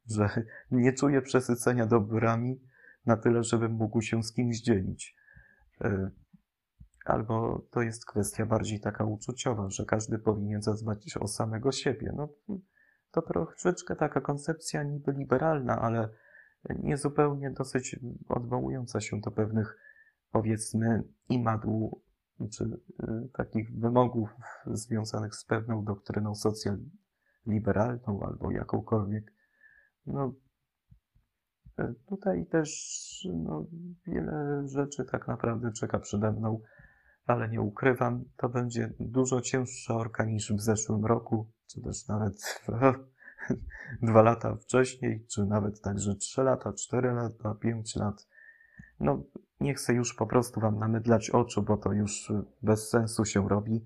że 0.09 0.29
nie 0.71 0.93
czuję 0.93 1.21
przesycenia 1.21 1.85
dobrami 1.85 2.61
na 3.05 3.17
tyle, 3.17 3.43
żebym 3.43 3.71
mógł 3.71 4.01
się 4.01 4.23
z 4.23 4.33
kimś 4.33 4.61
dzielić. 4.61 5.15
E, 5.81 6.11
albo 7.05 7.65
to 7.71 7.81
jest 7.81 8.05
kwestia 8.05 8.45
bardziej 8.45 8.79
taka 8.79 9.03
uczuciowa, 9.03 9.69
że 9.69 9.85
każdy 9.85 10.19
powinien 10.19 10.61
zadbać 10.61 11.17
o 11.17 11.27
samego 11.27 11.71
siebie. 11.71 12.13
No, 12.15 12.29
to 13.11 13.21
troszeczkę 13.21 13.95
taka 13.95 14.21
koncepcja 14.21 14.83
niby 14.83 15.11
liberalna, 15.11 15.81
ale 15.81 16.09
niezupełnie 16.83 17.51
dosyć 17.51 17.99
odwołująca 18.29 19.01
się 19.01 19.21
do 19.21 19.31
pewnych, 19.31 19.77
powiedzmy, 20.31 21.03
imadł, 21.29 22.01
czy 22.47 22.63
y, 22.63 23.29
takich 23.33 23.79
wymogów 23.79 24.29
związanych 24.65 25.35
z 25.35 25.45
pewną 25.45 25.83
doktryną 25.83 26.35
socjal-liberalną 26.35 28.23
albo 28.23 28.51
jakąkolwiek. 28.51 29.33
No, 30.05 30.33
E, 31.79 31.93
tutaj 32.07 32.45
też 32.45 32.69
no, 33.33 33.65
wiele 34.07 34.63
rzeczy 34.67 35.05
tak 35.05 35.27
naprawdę 35.27 35.71
czeka 35.71 35.99
przede 35.99 36.31
mną, 36.31 36.61
ale 37.25 37.49
nie 37.49 37.61
ukrywam, 37.61 38.25
to 38.37 38.49
będzie 38.49 38.93
dużo 38.99 39.41
cięższa 39.41 39.95
orka 39.95 40.25
niż 40.25 40.53
w 40.53 40.61
zeszłym 40.61 41.05
roku, 41.05 41.51
czy 41.67 41.81
też 41.81 42.07
nawet 42.07 42.63
dwa 44.01 44.21
lata 44.21 44.55
wcześniej, 44.55 45.25
czy 45.27 45.45
nawet 45.45 45.81
także 45.81 46.15
trzy 46.15 46.43
lata, 46.43 46.73
cztery 46.73 47.11
lata, 47.11 47.55
pięć 47.55 47.95
lat. 47.95 48.27
No, 48.99 49.23
nie 49.59 49.73
chcę 49.73 49.93
już 49.93 50.13
po 50.13 50.27
prostu 50.27 50.59
wam 50.59 50.79
namydlać 50.79 51.29
oczu, 51.29 51.63
bo 51.63 51.77
to 51.77 51.93
już 51.93 52.33
bez 52.61 52.89
sensu 52.89 53.25
się 53.25 53.49
robi. 53.49 53.83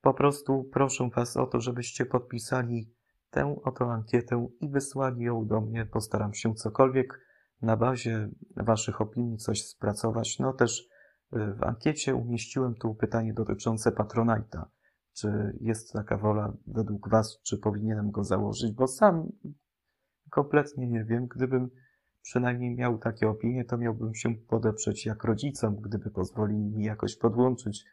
Po 0.00 0.14
prostu 0.14 0.64
proszę 0.72 1.10
was 1.16 1.36
o 1.36 1.46
to, 1.46 1.60
żebyście 1.60 2.06
podpisali 2.06 2.90
tę 3.30 3.56
oto 3.64 3.92
ankietę 3.92 4.48
i 4.60 4.68
wysłali 4.68 5.22
ją 5.22 5.46
do 5.46 5.60
mnie. 5.60 5.86
Postaram 5.86 6.34
się 6.34 6.54
cokolwiek 6.54 7.20
na 7.62 7.76
bazie 7.76 8.28
Waszych 8.56 9.00
opinii 9.00 9.38
coś 9.38 9.62
spracować. 9.66 10.38
No 10.38 10.52
też 10.52 10.80
y, 10.80 11.54
w 11.54 11.62
ankiecie 11.62 12.14
umieściłem 12.14 12.74
tu 12.74 12.94
pytanie 12.94 13.34
dotyczące 13.34 13.90
Patronite'a. 13.90 14.64
Czy 15.12 15.58
jest 15.60 15.92
taka 15.92 16.16
wola 16.16 16.52
według 16.66 17.08
Was, 17.08 17.40
czy 17.42 17.58
powinienem 17.58 18.10
go 18.10 18.24
założyć? 18.24 18.72
Bo 18.72 18.86
sam 18.86 19.32
kompletnie 20.30 20.88
nie 20.88 21.04
wiem. 21.04 21.26
Gdybym 21.26 21.70
przynajmniej 22.26 22.74
miał 22.74 22.98
takie 22.98 23.28
opinie, 23.28 23.64
to 23.64 23.78
miałbym 23.78 24.14
się 24.14 24.34
podeprzeć 24.34 25.06
jak 25.06 25.24
rodzicom, 25.24 25.76
gdyby 25.76 26.10
pozwolili 26.10 26.70
mi 26.70 26.84
jakoś 26.84 27.16
podłączyć 27.16 27.84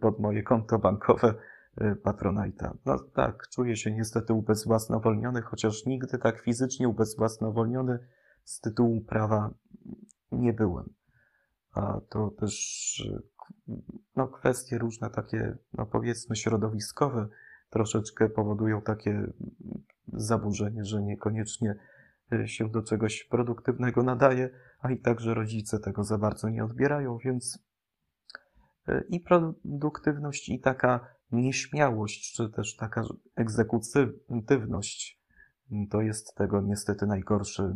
pod 0.00 0.18
moje 0.18 0.42
konto 0.42 0.78
bankowe 0.78 1.34
y, 1.80 1.94
Patronite'a. 1.94 2.70
No 2.84 2.98
tak, 2.98 3.48
czuję 3.48 3.76
się 3.76 3.92
niestety 3.92 4.32
ubezwłasnowolniony, 4.32 5.42
chociaż 5.42 5.86
nigdy 5.86 6.18
tak 6.18 6.40
fizycznie 6.40 6.88
ubezwłasnowolniony 6.88 7.98
z 8.44 8.60
tytułu 8.60 9.00
prawa 9.00 9.54
nie 10.32 10.52
byłem. 10.52 10.94
A 11.72 12.00
to 12.08 12.30
też 12.30 13.02
no, 14.16 14.28
kwestie 14.28 14.78
różne 14.78 15.10
takie, 15.10 15.56
no 15.72 15.86
powiedzmy, 15.86 16.36
środowiskowe 16.36 17.28
troszeczkę 17.70 18.28
powodują 18.28 18.82
takie 18.82 19.32
zaburzenie, 20.12 20.84
że 20.84 21.02
niekoniecznie 21.02 21.74
się 22.46 22.70
do 22.70 22.82
czegoś 22.82 23.24
produktywnego 23.24 24.02
nadaje, 24.02 24.50
a 24.80 24.90
i 24.90 24.98
także 24.98 25.34
rodzice 25.34 25.78
tego 25.78 26.04
za 26.04 26.18
bardzo 26.18 26.48
nie 26.48 26.64
odbierają, 26.64 27.18
więc 27.18 27.68
i 29.08 29.20
produktywność, 29.20 30.48
i 30.48 30.60
taka 30.60 31.06
nieśmiałość, 31.32 32.34
czy 32.36 32.50
też 32.50 32.76
taka 32.76 33.02
egzekutywność 33.36 35.20
to 35.90 36.00
jest 36.00 36.34
tego 36.34 36.60
niestety 36.60 37.06
najgorszy 37.06 37.74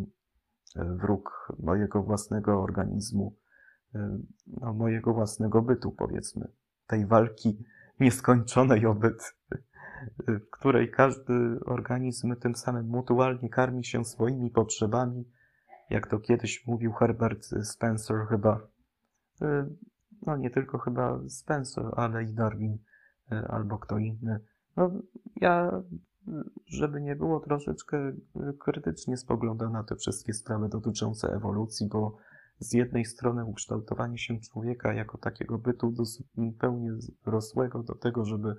wróg 0.76 1.52
mojego 1.58 2.02
własnego 2.02 2.62
organizmu, 2.62 3.36
no, 4.46 4.72
mojego 4.72 5.14
własnego 5.14 5.62
bytu, 5.62 5.92
powiedzmy. 5.92 6.48
Tej 6.86 7.06
walki 7.06 7.64
nieskończonej 8.00 8.86
obyt, 8.86 9.34
w 10.28 10.50
której 10.50 10.90
każdy 10.90 11.60
organizm 11.66 12.36
tym 12.36 12.54
samym 12.54 12.86
mutualnie 12.86 13.48
karmi 13.48 13.84
się 13.84 14.04
swoimi 14.04 14.50
potrzebami, 14.50 15.24
jak 15.90 16.06
to 16.06 16.18
kiedyś 16.18 16.66
mówił 16.66 16.92
Herbert 16.92 17.46
Spencer 17.62 18.26
chyba, 18.28 18.60
no 20.26 20.36
nie 20.36 20.50
tylko 20.50 20.78
chyba 20.78 21.20
Spencer, 21.28 21.84
ale 21.96 22.24
i 22.24 22.34
Darwin 22.34 22.78
albo 23.48 23.78
kto 23.78 23.98
inny. 23.98 24.40
No, 24.76 24.90
ja, 25.36 25.82
żeby 26.66 27.00
nie 27.00 27.16
było, 27.16 27.40
troszeczkę 27.40 28.12
krytycznie 28.58 29.16
spoglądam 29.16 29.72
na 29.72 29.84
te 29.84 29.96
wszystkie 29.96 30.34
sprawy 30.34 30.68
dotyczące 30.68 31.28
ewolucji, 31.28 31.88
bo 31.88 32.16
z 32.58 32.72
jednej 32.72 33.04
strony 33.04 33.44
ukształtowanie 33.44 34.18
się 34.18 34.40
człowieka 34.40 34.94
jako 34.94 35.18
takiego 35.18 35.58
bytu 35.58 35.94
zupełnie 35.94 36.92
rosłego 37.26 37.82
do 37.82 37.94
tego, 37.94 38.24
żeby 38.24 38.56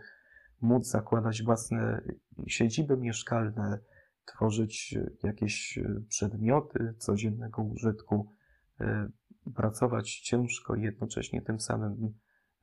móc 0.63 0.87
zakładać 0.87 1.43
własne 1.43 2.01
siedziby 2.47 2.97
mieszkalne, 2.97 3.79
tworzyć 4.25 4.97
jakieś 5.23 5.79
przedmioty 6.09 6.93
codziennego 6.97 7.61
użytku, 7.61 8.31
e, 8.79 9.09
pracować 9.55 10.19
ciężko 10.19 10.75
i 10.75 10.81
jednocześnie 10.81 11.41
tym 11.41 11.59
samym 11.59 12.13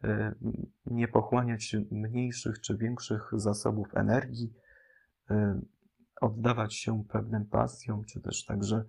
e, 0.04 0.34
nie 0.86 1.08
pochłaniać 1.08 1.76
mniejszych 1.90 2.60
czy 2.60 2.76
większych 2.76 3.30
zasobów 3.32 3.94
energii, 3.94 4.54
e, 5.30 5.60
oddawać 6.20 6.74
się 6.74 7.04
pewnym 7.08 7.46
pasjom, 7.46 8.04
czy 8.04 8.20
też 8.20 8.44
także 8.44 8.84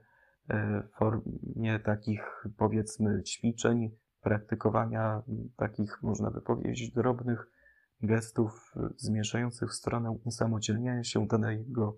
E, 0.51 0.83
w 0.83 0.91
formie 0.91 1.79
takich, 1.79 2.45
powiedzmy, 2.57 3.23
ćwiczeń, 3.23 3.89
praktykowania 4.21 5.21
takich, 5.57 6.03
można 6.03 6.31
by 6.31 6.41
powiedzieć, 6.41 6.91
drobnych 6.91 7.51
gestów 8.03 8.73
zmierzających 8.97 9.69
w 9.69 9.73
stronę 9.73 10.11
usamodzielniania 10.23 11.03
się 11.03 11.27
danego 11.27 11.97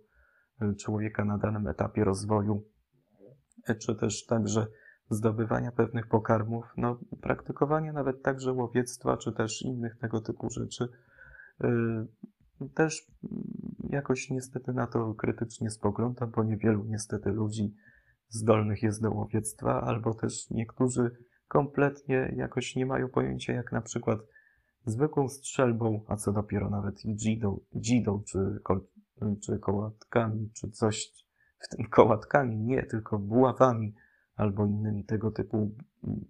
e, 0.61 0.75
człowieka 0.75 1.25
na 1.25 1.37
danym 1.37 1.67
etapie 1.67 2.03
rozwoju, 2.03 2.63
e, 3.67 3.75
czy 3.75 3.95
też 3.95 4.25
także 4.25 4.67
zdobywania 5.09 5.71
pewnych 5.71 6.07
pokarmów, 6.07 6.65
no, 6.77 6.99
praktykowania 7.21 7.93
nawet 7.93 8.21
także 8.21 8.53
łowiectwa, 8.53 9.17
czy 9.17 9.33
też 9.33 9.61
innych 9.61 9.97
tego 9.97 10.21
typu 10.21 10.49
rzeczy. 10.49 10.87
Też 12.73 13.11
jakoś 13.89 14.29
niestety 14.29 14.73
na 14.73 14.87
to 14.87 15.13
krytycznie 15.13 15.69
spoglądam, 15.69 16.31
bo 16.31 16.43
niewielu 16.43 16.85
niestety 16.85 17.29
ludzi 17.29 17.75
zdolnych 18.29 18.83
jest 18.83 19.01
do 19.01 19.11
łowiectwa, 19.11 19.81
albo 19.81 20.13
też 20.13 20.49
niektórzy 20.49 21.11
kompletnie 21.47 22.33
jakoś 22.35 22.75
nie 22.75 22.85
mają 22.85 23.09
pojęcia, 23.09 23.53
jak 23.53 23.71
na 23.71 23.81
przykład 23.81 24.19
zwykłą 24.85 25.29
strzelbą, 25.29 26.03
a 26.07 26.15
co 26.15 26.31
dopiero 26.31 26.69
nawet 26.69 27.05
i 27.05 27.15
dzidą, 27.15 27.59
dzidą 27.75 28.23
czy, 28.27 28.59
czy 29.41 29.59
kołatkami, 29.59 30.49
czy 30.53 30.71
coś 30.71 31.13
w 31.59 31.75
tym 31.75 31.89
kołatkami, 31.99 32.57
nie, 32.57 32.83
tylko 32.83 33.19
buławami 33.19 33.93
albo 34.35 34.65
innymi 34.65 35.05
tego 35.05 35.31
typu 35.31 35.71
mm, 36.03 36.25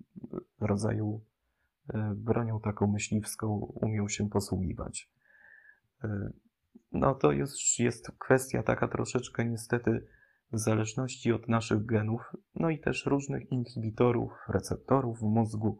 rodzaju 0.60 1.22
e, 1.94 2.14
bronią 2.16 2.60
taką 2.60 2.88
myśliwską 2.88 3.58
umiał 3.82 4.10
się 4.10 4.30
posługiwać. 4.30 5.10
E, 6.04 6.30
no 6.92 7.16
to 7.16 7.32
już 7.32 7.80
jest 7.80 8.12
kwestia 8.20 8.64
taka 8.64 8.88
troszeczkę 8.88 9.46
niestety 9.46 10.08
w 10.52 10.60
zależności 10.60 11.32
od 11.32 11.48
naszych 11.48 11.86
genów, 11.86 12.34
no 12.56 12.70
i 12.70 12.80
też 12.80 13.06
różnych 13.06 13.52
inhibitorów, 13.52 14.32
receptorów 14.50 15.20
w 15.20 15.24
mózgu, 15.24 15.80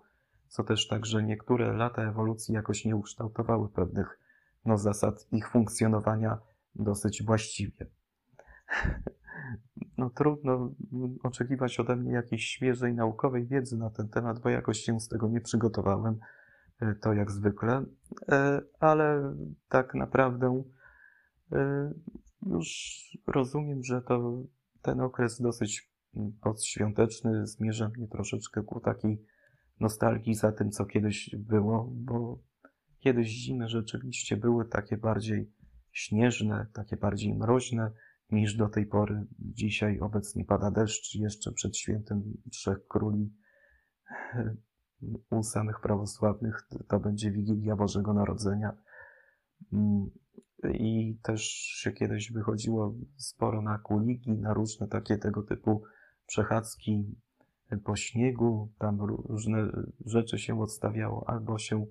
co 0.54 0.64
też 0.64 0.88
także 0.88 1.24
niektóre 1.24 1.74
lata 1.74 2.02
ewolucji 2.02 2.56
jakoś 2.56 2.86
nie 2.86 2.96
ukształtowały 2.96 3.70
pewnych 3.70 4.20
no, 4.66 4.78
zasad 4.78 5.28
ich 5.32 5.50
funkcjonowania 5.50 6.38
dosyć 6.76 7.24
właściwie. 7.24 7.86
No 9.98 10.10
trudno 10.10 10.72
oczekiwać 11.24 11.80
ode 11.80 11.96
mnie 11.96 12.12
jakiejś 12.12 12.46
świeżej 12.46 12.94
naukowej 12.94 13.48
wiedzy 13.48 13.78
na 13.78 13.90
ten 13.90 14.10
temat, 14.10 14.40
bo 14.40 14.50
jakoś 14.50 14.80
się 14.80 15.00
z 15.00 15.08
tego 15.08 15.28
nie 15.28 15.42
przygotowałem, 15.42 16.20
e, 16.80 16.96
to 16.96 17.14
jak 17.14 17.32
zwykle, 17.32 17.86
e, 18.32 18.62
ale 18.80 19.36
tak 19.70 19.96
naprawdę 19.96 20.64
e, 21.52 21.94
już 22.46 23.00
rozumiem, 23.28 23.84
że 23.84 24.02
to 24.02 24.44
ten 24.82 25.02
okres 25.02 25.42
dosyć 25.42 25.92
podświąteczny 26.42 27.48
zmierza 27.48 27.90
mnie 27.90 28.08
troszeczkę 28.08 28.64
ku 28.64 28.80
takiej 28.80 29.26
nostalgii 29.84 30.36
za 30.36 30.52
tym, 30.52 30.72
co 30.72 30.86
kiedyś 30.86 31.36
było, 31.36 31.90
bo 31.92 32.40
kiedyś 33.00 33.28
zimy 33.28 33.70
rzeczywiście 33.70 34.38
były 34.38 34.66
takie 34.66 34.98
bardziej 34.98 35.52
śnieżne, 35.92 36.68
takie 36.74 36.98
bardziej 36.98 37.36
mroźne 37.36 37.92
niż 38.32 38.56
do 38.56 38.70
tej 38.70 38.86
pory. 38.86 39.26
Dzisiaj 39.40 40.00
obecnie 40.00 40.46
pada 40.46 40.72
deszcz, 40.72 41.16
jeszcze 41.16 41.52
przed 41.52 41.78
świętem 41.78 42.24
Trzech 42.52 42.88
Króli 42.88 43.34
u 45.30 45.44
samych 45.44 45.80
prawosławnych 45.82 46.68
to 46.88 47.00
będzie 47.00 47.32
Wigilia 47.32 47.76
Bożego 47.76 48.14
Narodzenia. 48.14 48.78
I 50.74 51.18
też 51.24 51.42
się 51.52 51.92
kiedyś 51.92 52.32
wychodziło 52.32 52.96
sporo 53.18 53.62
na 53.62 53.78
kuliki, 53.78 54.32
na 54.32 54.54
różne 54.54 54.88
takie 54.88 55.18
tego 55.18 55.44
typu 55.44 55.84
przechadzki 56.26 57.16
po 57.80 57.96
śniegu, 57.96 58.72
tam 58.80 59.02
różne 59.02 59.72
rzeczy 60.06 60.40
się 60.40 60.62
odstawiało, 60.62 61.30
albo 61.30 61.58
się 61.58 61.86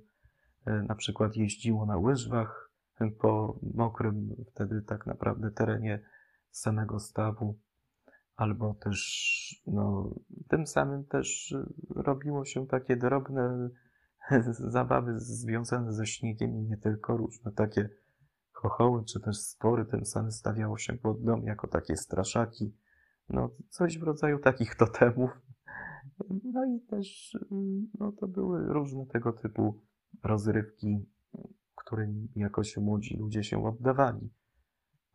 e, 0.66 0.82
na 0.82 0.94
przykład 0.94 1.36
jeździło 1.36 1.86
na 1.86 1.96
łyżwach 1.96 2.72
po 3.20 3.58
mokrym 3.74 4.36
wtedy 4.50 4.82
tak 4.82 5.06
naprawdę 5.06 5.50
terenie 5.50 6.02
samego 6.50 7.00
stawu, 7.00 7.58
albo 8.36 8.74
też 8.74 9.62
no, 9.66 10.14
tym 10.48 10.66
samym 10.66 11.04
też 11.04 11.54
robiło 11.96 12.44
się 12.44 12.66
takie 12.66 12.96
drobne 12.96 13.68
zabawy 14.76 15.12
związane 15.18 15.92
ze 15.92 16.06
śniegiem 16.06 16.56
i 16.56 16.62
nie 16.62 16.76
tylko 16.76 17.16
różne 17.16 17.52
takie 17.52 17.88
chochoły 18.52 19.04
czy 19.04 19.20
też 19.20 19.36
spory, 19.36 19.84
tym 19.84 20.04
samym 20.04 20.32
stawiało 20.32 20.78
się 20.78 20.92
pod 20.92 21.24
dom 21.24 21.44
jako 21.44 21.68
takie 21.68 21.96
straszaki. 21.96 22.76
No, 23.28 23.50
coś 23.68 23.98
w 23.98 24.02
rodzaju 24.02 24.38
takich 24.38 24.74
totemów. 24.74 25.30
No 26.30 26.64
i 26.64 26.80
też, 26.80 27.38
no 28.00 28.12
to 28.12 28.28
były 28.28 28.72
różne 28.72 29.06
tego 29.06 29.32
typu 29.32 29.80
rozrywki, 30.22 31.06
którymi 31.74 32.28
jakoś 32.36 32.76
młodzi 32.76 33.16
ludzie 33.16 33.44
się 33.44 33.66
oddawali. 33.66 34.30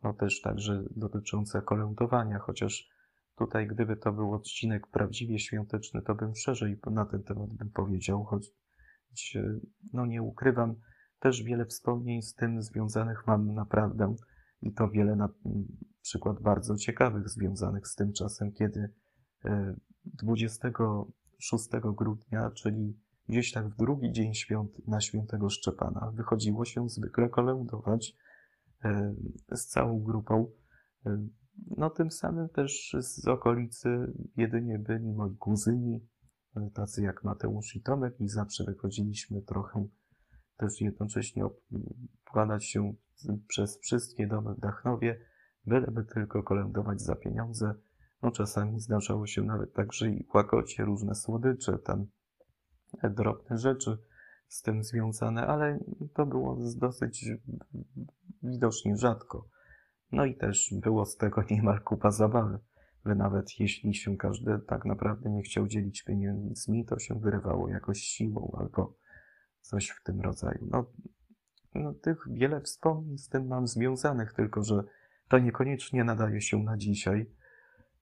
No 0.02 0.12
też 0.12 0.40
także 0.40 0.84
dotyczące 0.96 1.62
kolędowania, 1.62 2.38
chociaż 2.38 2.88
tutaj 3.36 3.66
gdyby 3.66 3.96
to 3.96 4.12
był 4.12 4.32
odcinek 4.34 4.86
prawdziwie 4.86 5.38
świąteczny, 5.38 6.02
to 6.02 6.14
bym 6.14 6.34
szerzej 6.34 6.80
na 6.90 7.06
ten 7.06 7.22
temat 7.22 7.50
bym 7.50 7.70
powiedział, 7.70 8.24
choć 8.24 8.50
no 9.92 10.06
nie 10.06 10.22
ukrywam, 10.22 10.74
też 11.20 11.42
wiele 11.42 11.66
wspomnień 11.66 12.22
z 12.22 12.34
tym 12.34 12.62
związanych 12.62 13.26
mam 13.26 13.54
naprawdę 13.54 14.14
i 14.62 14.72
to 14.72 14.88
wiele 14.88 15.16
na 15.16 15.28
przykład 16.02 16.42
bardzo 16.42 16.76
ciekawych 16.76 17.28
związanych 17.28 17.88
z 17.88 17.94
tym 17.94 18.12
czasem, 18.12 18.52
kiedy 18.52 18.92
26 20.14 21.74
e, 21.74 21.80
grudnia, 21.96 22.50
czyli 22.50 22.96
gdzieś 23.28 23.52
tak 23.52 23.68
w 23.68 23.76
drugi 23.76 24.12
dzień 24.12 24.34
świąt 24.34 24.88
na 24.88 25.00
świętego 25.00 25.50
Szczepana, 25.50 26.12
wychodziło 26.14 26.64
się 26.64 26.88
zwykle 26.88 27.28
kolędować 27.28 28.16
e, 28.84 29.14
z 29.52 29.66
całą 29.66 30.02
grupą. 30.02 30.50
E, 31.06 31.26
no 31.76 31.90
tym 31.90 32.10
samym 32.10 32.48
też 32.48 32.96
z 32.98 33.28
okolicy 33.28 34.12
jedynie 34.36 34.78
byli 34.78 35.12
moi 35.12 35.36
kuzyni, 35.36 36.00
tacy 36.74 37.02
jak 37.02 37.24
Mateusz 37.24 37.76
i 37.76 37.82
Tomek 37.82 38.20
i 38.20 38.28
zawsze 38.28 38.64
wychodziliśmy 38.64 39.42
trochę 39.42 39.86
też 40.56 40.80
jednocześnie 40.80 41.44
obkładać 41.44 42.64
się 42.64 42.94
przez 43.48 43.78
wszystkie 43.80 44.26
domy 44.26 44.54
w 44.54 44.60
Dachnowie, 44.60 45.20
byleby 45.66 46.04
tylko 46.04 46.42
kolędować 46.42 47.02
za 47.02 47.16
pieniądze. 47.16 47.74
No 48.22 48.30
czasami 48.30 48.80
zdarzało 48.80 49.26
się 49.26 49.42
nawet 49.42 49.72
tak, 49.72 49.92
że 49.92 50.10
i 50.10 50.26
łakocie, 50.34 50.84
różne 50.84 51.14
słodycze, 51.14 51.78
tam 51.78 52.06
drobne 53.10 53.58
rzeczy 53.58 53.98
z 54.48 54.62
tym 54.62 54.84
związane, 54.84 55.46
ale 55.46 55.78
to 56.14 56.26
było 56.26 56.58
dosyć 56.76 57.26
widocznie 58.42 58.96
rzadko. 58.96 59.48
No 60.12 60.24
i 60.24 60.36
też 60.36 60.74
było 60.82 61.06
z 61.06 61.16
tego 61.16 61.42
niemal 61.50 61.80
kupa 61.80 62.10
zabawy, 62.10 62.58
że 63.04 63.14
nawet 63.14 63.60
jeśli 63.60 63.94
się 63.94 64.16
każdy 64.16 64.58
tak 64.58 64.84
naprawdę 64.84 65.30
nie 65.30 65.42
chciał 65.42 65.68
dzielić 65.68 66.02
pieniędzmi, 66.02 66.84
to 66.84 66.98
się 66.98 67.20
wyrywało 67.20 67.68
jakoś 67.68 67.98
siłą 67.98 68.56
albo 68.58 68.94
coś 69.60 69.88
w 69.88 70.02
tym 70.02 70.20
rodzaju. 70.20 70.68
No, 70.70 70.86
no, 71.74 71.94
tych 71.94 72.18
wiele 72.30 72.60
wspomnień 72.60 73.18
z 73.18 73.28
tym 73.28 73.46
mam 73.46 73.66
związanych, 73.66 74.32
tylko 74.32 74.62
że 74.62 74.84
to 75.28 75.38
niekoniecznie 75.38 76.04
nadaje 76.04 76.40
się 76.40 76.62
na 76.62 76.76
dzisiaj. 76.76 77.30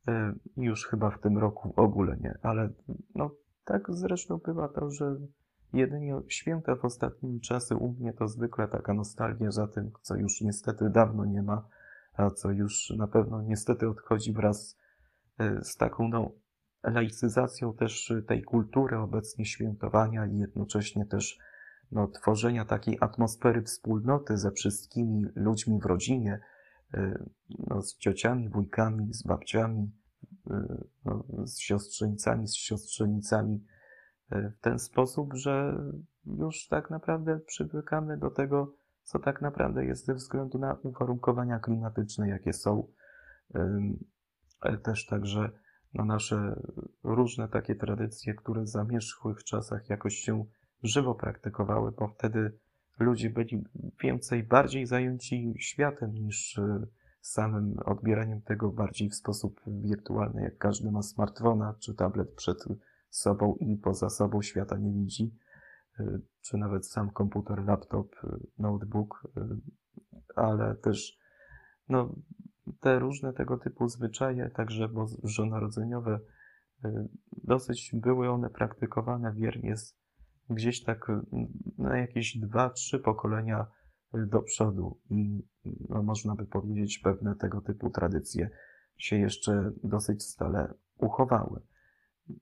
E, 0.08 0.32
już 0.56 0.86
chyba 0.86 1.10
w 1.10 1.20
tym 1.20 1.38
roku 1.38 1.72
w 1.72 1.78
ogóle 1.78 2.16
nie, 2.16 2.38
ale 2.42 2.68
no 3.14 3.30
tak 3.64 3.82
zresztą 3.88 4.38
bywa 4.38 4.68
to, 4.68 4.90
że 4.90 5.16
Jedynie 5.72 6.20
święta 6.28 6.76
w 6.76 6.84
ostatnimi 6.84 7.40
czasy 7.40 7.76
u 7.76 7.92
mnie 7.92 8.12
to 8.12 8.28
zwykle 8.28 8.68
taka 8.68 8.94
nostalgia 8.94 9.50
za 9.50 9.66
tym, 9.66 9.90
co 10.02 10.16
już 10.16 10.40
niestety 10.40 10.90
dawno 10.90 11.24
nie 11.24 11.42
ma, 11.42 11.68
a 12.14 12.30
co 12.30 12.50
już 12.50 12.92
na 12.96 13.06
pewno 13.06 13.42
niestety 13.42 13.88
odchodzi 13.88 14.32
wraz 14.32 14.78
e, 15.38 15.64
z 15.64 15.76
taką 15.76 16.08
no, 16.08 16.30
laicyzacją 16.82 17.74
też 17.74 18.12
tej 18.26 18.42
kultury 18.42 18.98
obecnie 18.98 19.44
świętowania 19.44 20.26
i 20.26 20.38
jednocześnie 20.38 21.06
też 21.06 21.38
no, 21.92 22.08
tworzenia 22.08 22.64
takiej 22.64 22.98
atmosfery 23.00 23.62
wspólnoty 23.62 24.36
ze 24.36 24.50
wszystkimi 24.50 25.26
ludźmi 25.34 25.80
w 25.80 25.86
rodzinie, 25.86 26.40
no, 27.58 27.82
z 27.82 27.96
ciociami, 27.96 28.48
wujkami, 28.48 29.14
z 29.14 29.22
babciami, 29.22 29.92
e, 30.50 30.84
no, 31.04 31.24
z 31.44 31.58
siostrzenicami, 31.58 32.48
z 32.48 32.54
siostrzenicami, 32.54 33.64
e, 34.30 34.50
w 34.50 34.60
ten 34.60 34.78
sposób, 34.78 35.34
że 35.34 35.82
już 36.26 36.68
tak 36.68 36.90
naprawdę 36.90 37.40
przywykamy 37.40 38.18
do 38.18 38.30
tego, 38.30 38.74
co 39.02 39.18
tak 39.18 39.42
naprawdę 39.42 39.84
jest 39.84 40.04
ze 40.04 40.14
względu 40.14 40.58
na 40.58 40.74
uwarunkowania 40.82 41.58
klimatyczne, 41.58 42.28
jakie 42.28 42.52
są. 42.52 42.92
Też 44.82 45.06
także 45.06 45.50
no, 45.94 46.04
nasze 46.04 46.62
różne 47.04 47.48
takie 47.48 47.74
tradycje, 47.74 48.34
które 48.34 48.62
w 48.62 48.68
zamierzchłych 48.68 49.44
czasach 49.44 49.88
jakoś 49.88 50.14
się 50.14 50.44
żywo 50.82 51.14
praktykowały, 51.14 51.92
bo 51.92 52.08
wtedy 52.08 52.58
ludzie 52.98 53.30
byli 53.30 53.64
więcej, 54.02 54.42
bardziej 54.42 54.86
zajęci 54.86 55.54
światem 55.58 56.14
niż 56.14 56.58
e, 56.58 56.86
samym 57.20 57.78
odbieraniem 57.84 58.42
tego 58.42 58.70
bardziej 58.70 59.08
w 59.10 59.14
sposób 59.14 59.60
wirtualny, 59.66 60.42
jak 60.42 60.58
każdy 60.58 60.90
ma 60.90 61.02
smartfona 61.02 61.74
czy 61.78 61.94
tablet 61.94 62.34
przed 62.34 62.64
sobą 63.10 63.54
i 63.60 63.76
poza 63.76 64.10
sobą 64.10 64.42
świata 64.42 64.76
nie 64.76 64.92
widzi, 64.92 65.34
e, 66.00 66.18
czy 66.40 66.56
nawet 66.56 66.86
sam 66.86 67.10
komputer, 67.10 67.64
laptop, 67.64 68.14
e, 68.24 68.36
notebook, 68.58 69.28
ale 70.36 70.74
też 70.74 71.18
no, 71.88 72.14
te 72.80 72.98
różne 72.98 73.32
tego 73.32 73.58
typu 73.58 73.88
zwyczaje, 73.88 74.50
także 74.50 74.88
bożonarodzeniowe, 74.88 76.20
dosyć 77.32 77.90
były 77.94 78.30
one 78.30 78.50
praktykowane 78.50 79.32
wiernie 79.32 79.76
z 79.76 79.96
gdzieś 80.50 80.82
tak 80.84 81.12
na 81.78 81.98
jakieś 81.98 82.38
dwa, 82.38 82.70
trzy 82.70 82.98
pokolenia 82.98 83.66
do 84.14 84.42
przodu 84.42 85.00
i 85.10 85.42
no, 85.88 86.02
można 86.02 86.34
by 86.34 86.46
powiedzieć 86.46 86.98
pewne 86.98 87.34
tego 87.34 87.60
typu 87.60 87.90
tradycje 87.90 88.50
się 88.96 89.16
jeszcze 89.16 89.72
dosyć 89.84 90.22
stale 90.22 90.74
uchowały. 90.98 91.60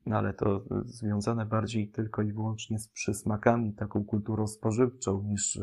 No, 0.06 0.16
ale 0.18 0.34
to 0.34 0.64
związane 0.84 1.46
bardziej 1.46 1.90
tylko 1.90 2.22
i 2.22 2.32
wyłącznie 2.32 2.78
z 2.78 2.88
przysmakami, 2.88 3.74
taką 3.74 4.04
kulturą 4.04 4.46
spożywczą, 4.46 5.22
niż 5.22 5.60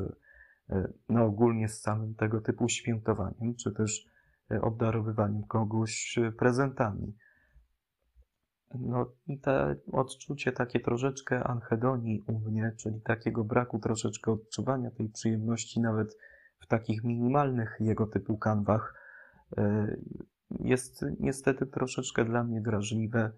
no, 1.10 1.26
ogólnie 1.26 1.70
z 1.70 1.82
samym 1.82 2.16
tego 2.16 2.42
typu 2.42 2.70
świętowaniem, 2.70 3.56
czy 3.56 3.72
też 3.72 4.08
obdarowywaniem 4.62 5.44
kogoś 5.44 6.20
prezentami. 6.38 7.16
No 8.80 9.12
i 9.28 9.40
to 9.40 9.52
odczucie 9.92 10.52
takie 10.52 10.80
troszeczkę 10.80 11.44
anhedonii 11.44 12.24
u 12.28 12.40
mnie, 12.40 12.72
czyli 12.78 13.02
takiego 13.02 13.44
braku 13.44 13.80
troszeczkę 13.80 14.32
odczuwania 14.32 14.92
tej 14.92 15.10
przyjemności 15.10 15.82
nawet 15.82 16.18
w 16.60 16.68
takich 16.68 17.04
minimalnych 17.04 17.78
jego 17.80 18.08
typu 18.08 18.38
kanwach 18.38 18.94
e, 19.58 19.96
jest 20.60 21.06
niestety 21.20 21.66
troszeczkę 21.66 22.26
dla 22.26 22.44
mnie 22.44 22.62
drażliwe, 22.62 23.32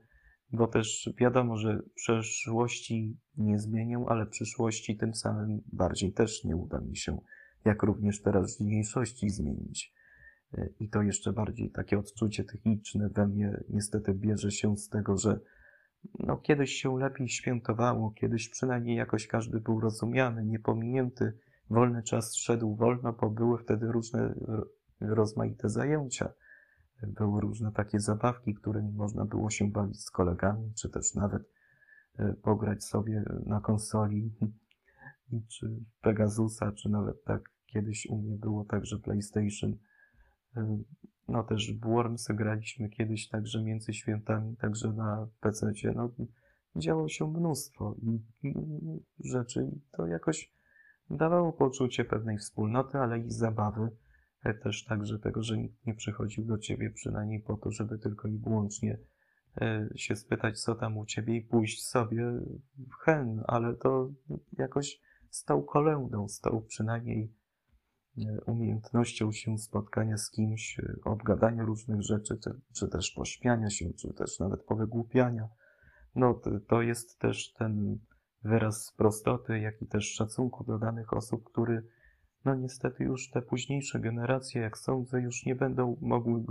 bo 0.52 0.68
też 0.68 1.14
wiadomo, 1.18 1.58
że 1.58 1.80
przeszłości 1.96 3.18
nie 3.38 3.60
zmienię, 3.60 4.06
ale 4.08 4.26
przyszłości 4.26 4.98
tym 4.98 5.14
samym 5.14 5.62
bardziej 5.72 6.14
też 6.14 6.44
nie 6.44 6.56
uda 6.56 6.82
mi 6.82 6.98
się, 6.98 7.18
jak 7.66 7.84
również 7.84 8.22
teraźniejszości 8.22 9.30
zmienić. 9.30 9.94
I 10.80 10.90
to 10.90 11.02
jeszcze 11.02 11.34
bardziej 11.34 11.72
takie 11.72 12.00
odczucie 12.00 12.44
techniczne 12.44 13.10
we 13.10 13.28
mnie 13.28 13.64
niestety 13.70 14.14
bierze 14.14 14.52
się 14.52 14.78
z 14.78 14.90
tego, 14.90 15.18
że 15.18 15.40
no, 16.20 16.38
kiedyś 16.38 16.74
się 16.74 17.00
lepiej 17.00 17.30
świętowało, 17.30 18.12
kiedyś 18.12 18.50
przynajmniej 18.50 18.98
jakoś 18.98 19.28
każdy 19.28 19.60
był 19.60 19.80
rozumiany, 19.80 20.46
niepominięty, 20.46 21.38
wolny 21.70 22.04
czas 22.04 22.36
szedł 22.36 22.76
wolno, 22.76 23.14
bo 23.14 23.30
były 23.30 23.58
wtedy 23.58 23.92
różne 23.92 24.34
rozmaite 25.00 25.70
zajęcia. 25.70 26.34
Były 27.08 27.42
różne 27.42 27.72
takie 27.72 28.00
zabawki, 28.00 28.54
którymi 28.54 28.92
można 28.92 29.26
było 29.26 29.50
się 29.50 29.72
bawić 29.72 30.02
z 30.02 30.12
kolegami, 30.12 30.74
czy 30.76 30.90
też 30.90 31.14
nawet 31.16 31.44
e, 32.18 32.34
pograć 32.34 32.84
sobie 32.84 33.24
na 33.46 33.62
konsoli, 33.62 34.34
czy 35.54 35.80
Pegasusa, 36.02 36.72
czy 36.72 36.90
nawet 36.90 37.24
tak 37.24 37.50
kiedyś 37.66 38.08
u 38.10 38.18
mnie 38.18 38.38
było 38.38 38.66
także 38.66 39.00
PlayStation 39.00 39.78
no 41.28 41.44
też 41.44 41.74
w 41.74 41.80
Wormsy 41.80 42.34
graliśmy 42.34 42.90
kiedyś 42.90 43.30
także 43.30 43.64
między 43.64 43.94
świętami, 43.94 44.56
także 44.56 44.94
na 44.94 45.28
PC. 45.40 45.72
No, 45.96 46.10
działo 46.76 47.10
się 47.10 47.32
mnóstwo 47.32 47.96
rzeczy 49.20 49.70
i 49.76 49.82
to 49.92 50.08
jakoś 50.08 50.52
dawało 51.10 51.54
poczucie 51.54 52.06
pewnej 52.06 52.38
wspólnoty, 52.38 52.98
ale 52.98 53.20
i 53.20 53.32
zabawy. 53.32 53.90
E, 54.44 54.54
też 54.54 54.86
także 54.86 55.20
tego, 55.20 55.44
że 55.44 55.58
nikt 55.58 55.86
nie 55.86 55.94
przychodził 55.94 56.46
do 56.46 56.58
ciebie 56.58 56.90
przynajmniej 56.90 57.40
po 57.40 57.58
to, 57.58 57.72
żeby 57.72 58.00
tylko 58.00 58.28
i 58.28 58.38
wyłącznie 58.38 58.98
e, 59.62 59.90
się 59.96 60.16
spytać, 60.16 60.62
co 60.62 60.76
tam 60.76 60.98
u 60.98 61.06
ciebie 61.06 61.36
i 61.36 61.42
pójść 61.42 61.86
sobie 61.86 62.32
w 62.78 62.94
hen, 63.00 63.44
ale 63.48 63.74
to 63.74 64.10
jakoś 64.58 65.02
stał 65.30 65.64
kolędą, 65.64 66.28
stał 66.28 66.62
przynajmniej 66.62 67.34
umiejętnością 68.46 69.32
się 69.32 69.58
spotkania 69.58 70.18
z 70.18 70.32
kimś, 70.32 70.80
e, 70.80 70.96
obgadania 71.04 71.64
różnych 71.64 72.02
rzeczy, 72.02 72.38
czy, 72.44 72.62
czy 72.74 72.88
też 72.88 73.12
pośmiania 73.12 73.70
się, 73.70 73.94
czy 73.94 74.14
też 74.14 74.40
nawet 74.40 74.64
powygłupiania. 74.64 75.50
No, 76.16 76.42
to 76.68 76.82
jest 76.82 77.20
też 77.20 77.54
ten 77.54 78.00
wyraz 78.44 78.94
prostoty, 78.98 79.60
jak 79.60 79.82
i 79.82 79.88
też 79.88 80.14
szacunku 80.14 80.64
do 80.64 80.80
danych 80.80 81.14
osób, 81.14 81.44
który, 81.44 81.88
no 82.46 82.56
niestety 82.56 83.04
już 83.04 83.30
te 83.30 83.42
późniejsze 83.42 84.00
generacje, 84.00 84.62
jak 84.62 84.78
sądzę, 84.78 85.22
już 85.22 85.46
nie 85.46 85.56
będą 85.56 85.98
mogły 86.02 86.44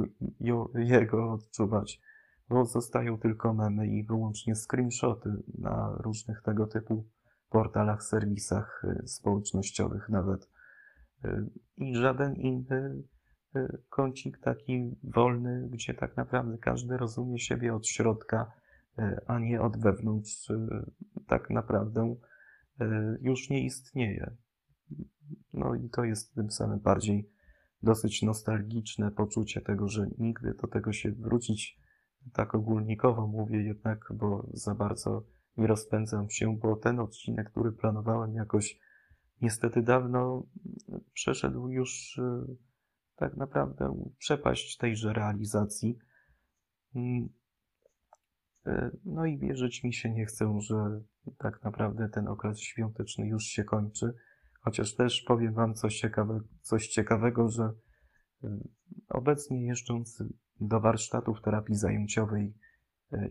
jego 0.74 1.32
odczuwać, 1.32 2.00
bo 2.48 2.64
zostają 2.64 3.18
tylko 3.18 3.54
memy 3.54 3.86
i 3.86 4.04
wyłącznie 4.04 4.54
screenshoty 4.54 5.30
na 5.58 5.96
różnych 5.98 6.42
tego 6.42 6.66
typu 6.66 7.04
portalach, 7.50 8.02
serwisach 8.02 8.84
e, 8.84 9.08
społecznościowych 9.08 10.08
nawet 10.08 10.48
i 11.76 11.96
żaden 11.96 12.34
inny 12.34 13.02
y, 13.56 13.82
kącik 13.88 14.38
taki 14.38 14.96
wolny, 15.02 15.68
gdzie 15.70 15.94
tak 15.94 16.16
naprawdę 16.16 16.58
każdy 16.58 16.96
rozumie 16.96 17.38
siebie 17.38 17.74
od 17.74 17.86
środka, 17.86 18.52
y, 18.98 19.02
a 19.26 19.38
nie 19.38 19.60
od 19.60 19.76
wewnątrz, 19.80 20.50
y, 20.50 20.56
tak 21.26 21.50
naprawdę 21.50 22.16
już 23.20 23.50
nie 23.50 23.64
istnieje. 23.64 24.36
No 25.52 25.74
i 25.74 25.88
to 25.88 26.04
jest 26.04 26.34
tym 26.34 26.50
samym 26.50 26.78
bardziej 26.78 27.30
dosyć 27.82 28.22
nostalgiczne 28.22 29.10
poczucie 29.10 29.60
tego, 29.60 29.88
że 29.88 30.06
nigdy 30.18 30.54
do 30.54 30.66
tego 30.68 30.92
się 30.92 31.12
wrócić, 31.12 31.80
tak 32.32 32.54
ogólnikowo 32.54 33.26
mówię 33.26 33.62
jednak, 33.62 34.12
bo 34.14 34.46
za 34.52 34.74
bardzo 34.74 35.24
nie 35.56 35.66
rozpędzam 35.66 36.30
się, 36.30 36.56
bo 36.56 36.76
ten 36.76 37.00
odcinek, 37.00 37.50
który 37.50 37.72
planowałem 37.72 38.34
jakoś 38.34 38.78
niestety 39.42 39.82
dawno 39.82 40.46
przeszedł 41.12 41.68
już 41.68 42.18
y, 42.18 42.22
tak 43.16 43.36
naprawdę 43.36 44.12
przepaść 44.18 44.76
tejże 44.76 45.12
realizacji. 45.12 45.98
Mm, 46.94 47.28
y, 48.66 48.90
no 49.04 49.26
i 49.26 49.38
wierzyć 49.38 49.84
mi 49.84 49.94
się 49.94 50.10
nie 50.10 50.26
chcę, 50.26 50.58
że 50.60 51.00
tak 51.38 51.64
naprawdę 51.64 52.08
ten 52.08 52.28
okres 52.28 52.60
świąteczny 52.60 53.26
już 53.26 53.44
się 53.44 53.64
kończy. 53.64 54.14
Chociaż 54.60 54.94
też 54.94 55.22
powiem 55.22 55.54
Wam 55.54 55.74
coś, 55.74 55.98
ciekawe, 55.98 56.40
coś 56.60 56.88
ciekawego, 56.88 57.48
że 57.48 57.72
y, 58.44 58.48
obecnie 59.08 59.66
jeżdżąc 59.66 60.22
do 60.60 60.80
warsztatów 60.80 61.42
terapii 61.42 61.74
zajęciowej 61.74 62.54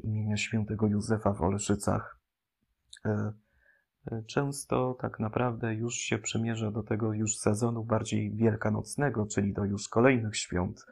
imienia 0.04 0.38
świętego 0.38 0.88
Józefa 0.88 1.34
w 1.34 1.42
Oleszycach, 1.42 2.20
często 4.28 4.98
tak 5.02 5.20
naprawdę 5.20 5.74
już 5.76 5.96
się 5.96 6.18
przymierza 6.18 6.72
do 6.72 6.84
tego 6.84 7.14
już 7.14 7.38
sezonu 7.38 7.84
bardziej 7.84 8.36
wielkanocnego, 8.36 9.26
czyli 9.26 9.54
do 9.54 9.66
już 9.66 9.90
kolejnych 9.90 10.38
świąt, 10.38 10.86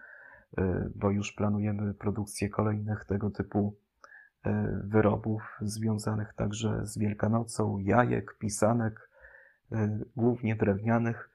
e, 0.58 0.90
bo 0.96 1.12
już 1.12 1.34
planujemy 1.34 1.94
produkcję 1.94 2.50
kolejnych 2.50 3.06
tego 3.06 3.30
typu 3.30 3.78
e, 4.46 4.82
wyrobów 4.84 5.42
związanych 5.62 6.34
także 6.34 6.86
z 6.86 6.98
Wielkanocą, 6.98 7.78
jajek, 7.78 8.38
pisanek, 8.40 9.10
e, 9.72 10.00
głównie 10.16 10.56
drewnianych. 10.56 11.30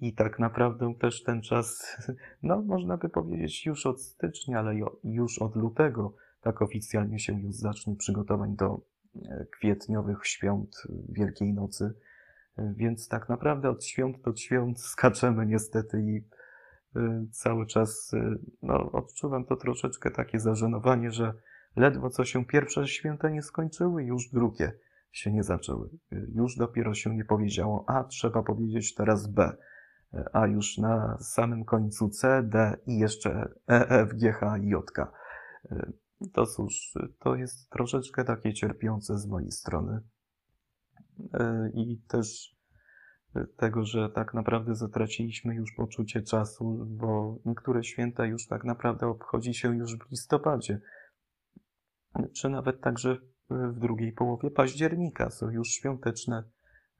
I 0.00 0.14
tak 0.14 0.38
naprawdę 0.38 0.94
też 1.00 1.22
ten 1.22 1.42
czas, 1.42 1.96
no 2.42 2.62
można 2.62 2.96
by 2.96 3.08
powiedzieć 3.08 3.66
już 3.66 3.86
od 3.86 4.02
stycznia, 4.02 4.58
ale 4.58 4.74
już 5.04 5.38
od 5.38 5.56
lutego, 5.56 6.14
tak 6.40 6.62
oficjalnie 6.62 7.18
się 7.18 7.40
już 7.40 7.54
zacznie 7.54 7.96
przygotowań 7.96 8.56
do 8.56 8.80
kwietniowych 9.52 10.26
świąt 10.26 10.82
Wielkiej 11.08 11.54
Nocy. 11.54 11.94
Więc 12.58 13.08
tak 13.08 13.28
naprawdę 13.28 13.70
od 13.70 13.84
świąt 13.84 14.20
do 14.22 14.36
świąt 14.36 14.80
skaczemy 14.80 15.46
niestety 15.46 16.02
i 16.02 16.24
cały 17.32 17.66
czas 17.66 18.12
no, 18.62 18.92
odczuwam 18.92 19.44
to 19.44 19.56
troszeczkę 19.56 20.10
takie 20.10 20.40
zażenowanie, 20.40 21.10
że 21.10 21.34
ledwo 21.76 22.10
co 22.10 22.24
się 22.24 22.44
pierwsze 22.44 22.88
święta 22.88 23.28
nie 23.30 23.42
skończyły, 23.42 24.04
już 24.04 24.30
drugie 24.30 24.72
się 25.12 25.32
nie 25.32 25.42
zaczęły. 25.42 25.88
Już 26.34 26.56
dopiero 26.56 26.94
się 26.94 27.16
nie 27.16 27.24
powiedziało 27.24 27.84
A, 27.86 28.04
trzeba 28.04 28.42
powiedzieć 28.42 28.94
teraz 28.94 29.26
B, 29.26 29.56
a 30.32 30.46
już 30.46 30.78
na 30.78 31.18
samym 31.20 31.64
końcu 31.64 32.08
C, 32.08 32.42
D 32.42 32.76
i 32.86 32.98
jeszcze 32.98 33.48
E, 33.68 33.88
F, 33.88 34.14
G, 34.14 34.32
H 34.32 34.58
i 34.58 34.68
J. 34.68 34.90
To 36.32 36.46
cóż, 36.46 36.94
to 37.18 37.34
jest 37.34 37.70
troszeczkę 37.70 38.24
takie 38.24 38.54
cierpiące 38.54 39.18
z 39.18 39.26
mojej 39.26 39.52
strony. 39.52 40.00
I 41.74 42.00
też 42.08 42.56
tego, 43.56 43.84
że 43.84 44.10
tak 44.10 44.34
naprawdę 44.34 44.74
zatraciliśmy 44.74 45.54
już 45.54 45.72
poczucie 45.72 46.22
czasu, 46.22 46.86
bo 46.88 47.38
niektóre 47.44 47.84
święta 47.84 48.26
już 48.26 48.46
tak 48.46 48.64
naprawdę 48.64 49.06
obchodzi 49.06 49.54
się 49.54 49.76
już 49.76 49.98
w 49.98 50.10
listopadzie, 50.10 50.80
czy 52.34 52.48
nawet 52.48 52.80
także 52.80 53.18
w 53.50 53.78
drugiej 53.78 54.12
połowie 54.12 54.50
października. 54.50 55.30
Są 55.30 55.50
już 55.50 55.68
świąteczne 55.68 56.44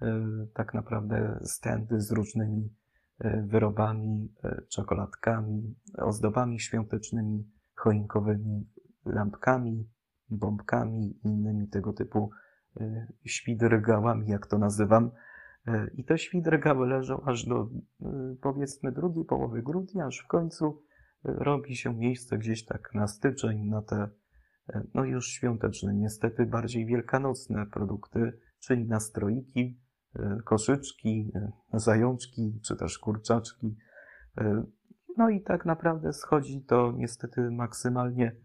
e, 0.03 0.47
tak 0.55 0.75
naprawdę 0.75 1.41
stędy 1.43 2.01
z 2.01 2.13
różnymi 2.13 2.75
e, 3.19 3.43
wyrobami, 3.43 4.35
e, 4.45 4.63
czekoladkami, 4.69 5.75
ozdobami 5.99 6.61
świątecznymi, 6.61 7.51
choinkowymi, 7.75 8.67
lampkami, 9.09 9.89
bombkami 10.31 11.07
i 11.07 11.29
innymi 11.29 11.69
tego 11.69 11.93
typu 11.93 12.31
świdrgałami, 13.25 14.29
jak 14.29 14.47
to 14.47 14.59
nazywam. 14.59 15.11
I 15.95 16.05
te 16.05 16.19
świdrgały 16.19 16.87
leżą 16.87 17.21
aż 17.21 17.45
do 17.47 17.69
powiedzmy 18.41 18.93
drugiej 18.93 19.25
połowy 19.25 19.63
grudnia, 19.63 20.07
aż 20.07 20.19
w 20.19 20.27
końcu 20.27 20.83
robi 21.25 21.77
się 21.77 21.95
miejsce 21.95 22.39
gdzieś 22.39 22.65
tak 22.65 22.95
na 22.95 23.07
styczeń 23.07 23.65
na 23.65 23.83
te 23.83 24.09
no 24.95 25.05
już 25.05 25.29
świąteczne, 25.29 25.95
niestety 25.95 26.47
bardziej 26.47 26.87
wielkanocne 26.87 27.67
produkty, 27.67 28.33
czyli 28.59 28.85
nastroiki, 28.85 29.81
e, 30.17 30.39
koszyczki, 30.45 31.33
e, 31.35 31.51
zajączki, 31.73 32.61
czy 32.65 32.77
też 32.77 32.99
kurczaczki. 32.99 33.77
E, 34.39 34.65
no 35.17 35.29
i 35.29 35.43
tak 35.43 35.67
naprawdę 35.67 36.13
schodzi 36.13 36.65
to 36.65 36.93
niestety 36.97 37.51
maksymalnie 37.51 38.37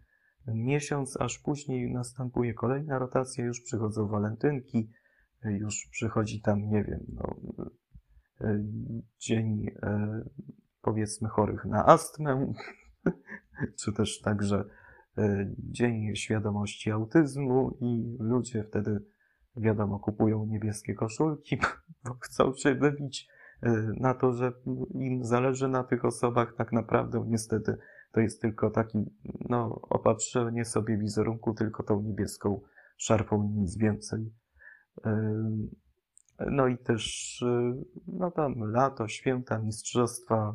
miesiąc, 0.46 1.20
aż 1.20 1.38
później 1.38 1.92
następuje 1.92 2.54
kolejna 2.54 2.98
rotacja, 2.98 3.44
już 3.44 3.60
przychodzą 3.60 4.08
walentynki, 4.08 4.90
już 5.44 5.88
przychodzi 5.90 6.40
tam, 6.40 6.68
nie 6.68 6.84
wiem, 6.84 7.00
no, 7.12 7.36
dzień 9.18 9.66
powiedzmy 10.82 11.28
chorych 11.28 11.64
na 11.64 11.86
astmę, 11.86 12.52
czy 13.80 13.92
też 13.92 14.20
także 14.20 14.64
E, 15.18 15.46
Dzień 15.58 16.16
Świadomości 16.16 16.90
Autyzmu 16.90 17.76
i 17.80 18.16
ludzie 18.20 18.64
wtedy, 18.64 19.04
wiadomo, 19.56 19.98
kupują 19.98 20.46
niebieskie 20.46 20.94
koszulki, 20.94 21.58
bo 22.04 22.14
chcą 22.20 22.54
się 22.54 22.74
wybić 22.74 23.28
e, 23.62 23.70
na 24.00 24.14
to, 24.14 24.32
że 24.32 24.52
im 24.94 25.24
zależy 25.24 25.68
na 25.68 25.84
tych 25.84 26.04
osobach. 26.04 26.54
Tak 26.56 26.72
naprawdę, 26.72 27.24
niestety, 27.26 27.76
to 28.14 28.20
jest 28.20 28.40
tylko 28.40 28.70
taki, 28.70 28.98
no, 29.48 29.80
opatrzenie 29.82 30.64
sobie 30.64 30.98
wizerunku 30.98 31.54
tylko 31.54 31.82
tą 31.82 32.02
niebieską 32.02 32.60
szarfą 32.96 33.52
nic 33.56 33.76
więcej. 33.76 34.32
No 36.50 36.66
i 36.66 36.78
też, 36.78 37.44
no 38.06 38.30
tam 38.30 38.54
lato, 38.72 39.08
święta, 39.08 39.58
mistrzostwa 39.58 40.54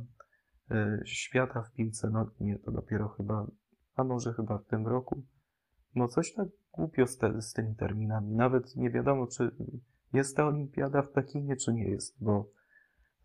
świata 1.06 1.62
w 1.62 1.72
piłce, 1.74 2.10
no 2.10 2.32
nie, 2.39 2.60
to 2.60 2.72
dopiero 2.72 3.08
chyba 3.08 3.48
a 4.00 4.04
może 4.04 4.34
chyba 4.34 4.58
w 4.58 4.65
tym 4.65 4.88
roku. 4.88 5.24
No 5.95 6.08
coś 6.08 6.34
tak 6.34 6.48
głupio 6.72 7.08
z, 7.08 7.17
te, 7.17 7.41
z 7.41 7.54
tymi 7.54 7.76
terminami. 7.76 8.36
Nawet 8.36 8.76
nie 8.76 8.89
wiadomo, 8.89 9.28
czy 9.28 9.52
jest 10.13 10.38
ta 10.38 10.48
olimpiada 10.48 11.02
w 11.02 11.10
Pekinie, 11.10 11.56
czy 11.56 11.74
nie 11.74 11.89
jest, 11.89 12.24
bo 12.24 12.50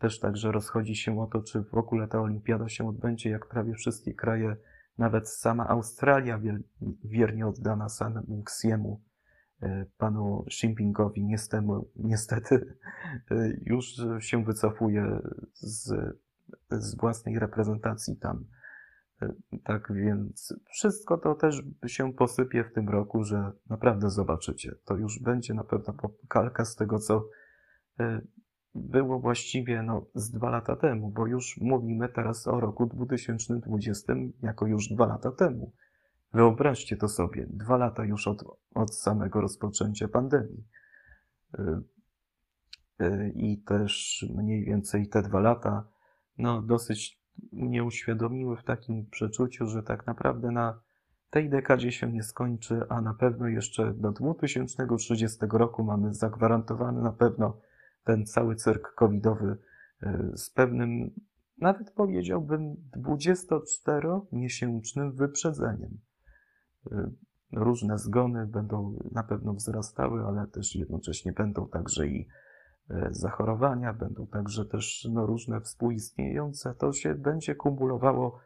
też 0.05 0.19
także 0.19 0.51
rozchodzi 0.51 0.95
się 0.95 1.21
o 1.21 1.27
to, 1.27 1.41
czy 1.41 1.63
w 1.63 1.73
ogóle 1.73 2.07
ta 2.07 2.21
olimpiada 2.21 2.69
się 2.69 2.87
odbędzie, 2.87 3.29
jak 3.29 3.47
prawie 3.47 3.73
wszystkie 3.73 4.13
kraje, 4.13 4.55
nawet 4.97 5.29
sama 5.29 5.67
Australia 5.67 6.41
wiernie 7.03 7.47
oddana 7.47 7.89
samemu 7.89 8.41
Xiemu, 8.41 9.01
e, 9.61 9.85
panu 9.97 10.43
Xi 10.47 10.67
Jinpingowi, 10.67 11.23
niestety, 11.23 11.67
niestety 11.95 12.77
już 13.61 13.85
się 14.19 14.43
wycofuje 14.43 15.19
z, 15.53 15.93
z 16.71 16.95
własnej 16.97 17.39
reprezentacji 17.39 18.17
tam. 18.17 18.45
Tak 19.63 19.93
więc 19.93 20.53
wszystko 20.71 21.17
to 21.17 21.35
też 21.35 21.63
się 21.87 22.13
posypie 22.13 22.63
w 22.63 22.73
tym 22.73 22.89
roku, 22.89 23.23
że 23.23 23.51
naprawdę 23.69 24.09
zobaczycie. 24.09 24.75
To 24.85 24.97
już 24.97 25.19
będzie 25.19 25.53
na 25.53 25.63
pewno 25.63 25.93
kalka 26.27 26.65
z 26.65 26.75
tego, 26.75 26.99
co 26.99 27.29
e, 27.99 28.21
było 28.75 29.19
właściwie 29.19 29.83
no, 29.83 30.05
z 30.15 30.31
dwa 30.31 30.49
lata 30.49 30.75
temu, 30.75 31.09
bo 31.09 31.27
już 31.27 31.57
mówimy 31.61 32.09
teraz 32.09 32.47
o 32.47 32.59
roku 32.59 32.85
2020 32.85 34.13
jako 34.41 34.67
już 34.67 34.87
dwa 34.87 35.05
lata 35.05 35.31
temu. 35.31 35.71
Wyobraźcie 36.33 36.97
to 36.97 37.07
sobie, 37.07 37.45
dwa 37.49 37.77
lata 37.77 38.05
już 38.05 38.27
od, 38.27 38.43
od 38.75 38.95
samego 38.95 39.41
rozpoczęcia 39.41 40.07
pandemii. 40.07 40.63
E, 41.53 41.81
e, 42.99 43.29
I 43.29 43.57
też 43.57 44.25
mniej 44.35 44.65
więcej 44.65 45.07
te 45.07 45.21
dwa 45.21 45.39
lata, 45.39 45.87
no 46.37 46.61
dosyć 46.61 47.21
mnie 47.51 47.83
uświadomiły 47.83 48.57
w 48.57 48.63
takim 48.63 49.05
przeczuciu, 49.05 49.67
że 49.67 49.83
tak 49.83 50.07
naprawdę 50.07 50.51
na 50.51 50.79
tej 51.29 51.49
dekadzie 51.49 51.91
się 51.91 52.11
nie 52.11 52.23
skończy, 52.23 52.81
a 52.89 53.01
na 53.01 53.13
pewno 53.13 53.47
jeszcze 53.47 53.93
do 53.93 54.11
2030 54.11 55.37
roku 55.51 55.83
mamy 55.83 56.13
zagwarantowany 56.13 57.01
na 57.01 57.11
pewno 57.11 57.57
ten 58.05 58.25
cały 58.25 58.55
cyrk 58.55 58.93
covidowy 58.95 59.57
e, 60.03 60.31
z 60.35 60.49
pewnym, 60.49 61.11
nawet 61.57 61.91
powiedziałbym, 61.91 62.75
24-miesięcznym 62.97 65.13
wyprzedzeniem. 65.13 65.97
E, 66.91 67.11
różne 67.51 67.99
zgony 67.99 68.47
będą 68.47 68.99
na 69.11 69.23
pewno 69.23 69.53
wzrastały, 69.53 70.23
ale 70.23 70.47
też 70.47 70.75
jednocześnie 70.75 71.33
będą 71.33 71.67
także 71.67 72.07
i 72.07 72.27
E, 72.89 73.07
zachorowania, 73.11 73.93
będą 73.93 74.27
także 74.27 74.65
też 74.65 75.07
no, 75.11 75.25
różne 75.25 75.61
współistniejące, 75.61 76.73
to 76.73 76.93
się 76.93 77.15
będzie 77.15 77.55
kumulowało 77.55 78.39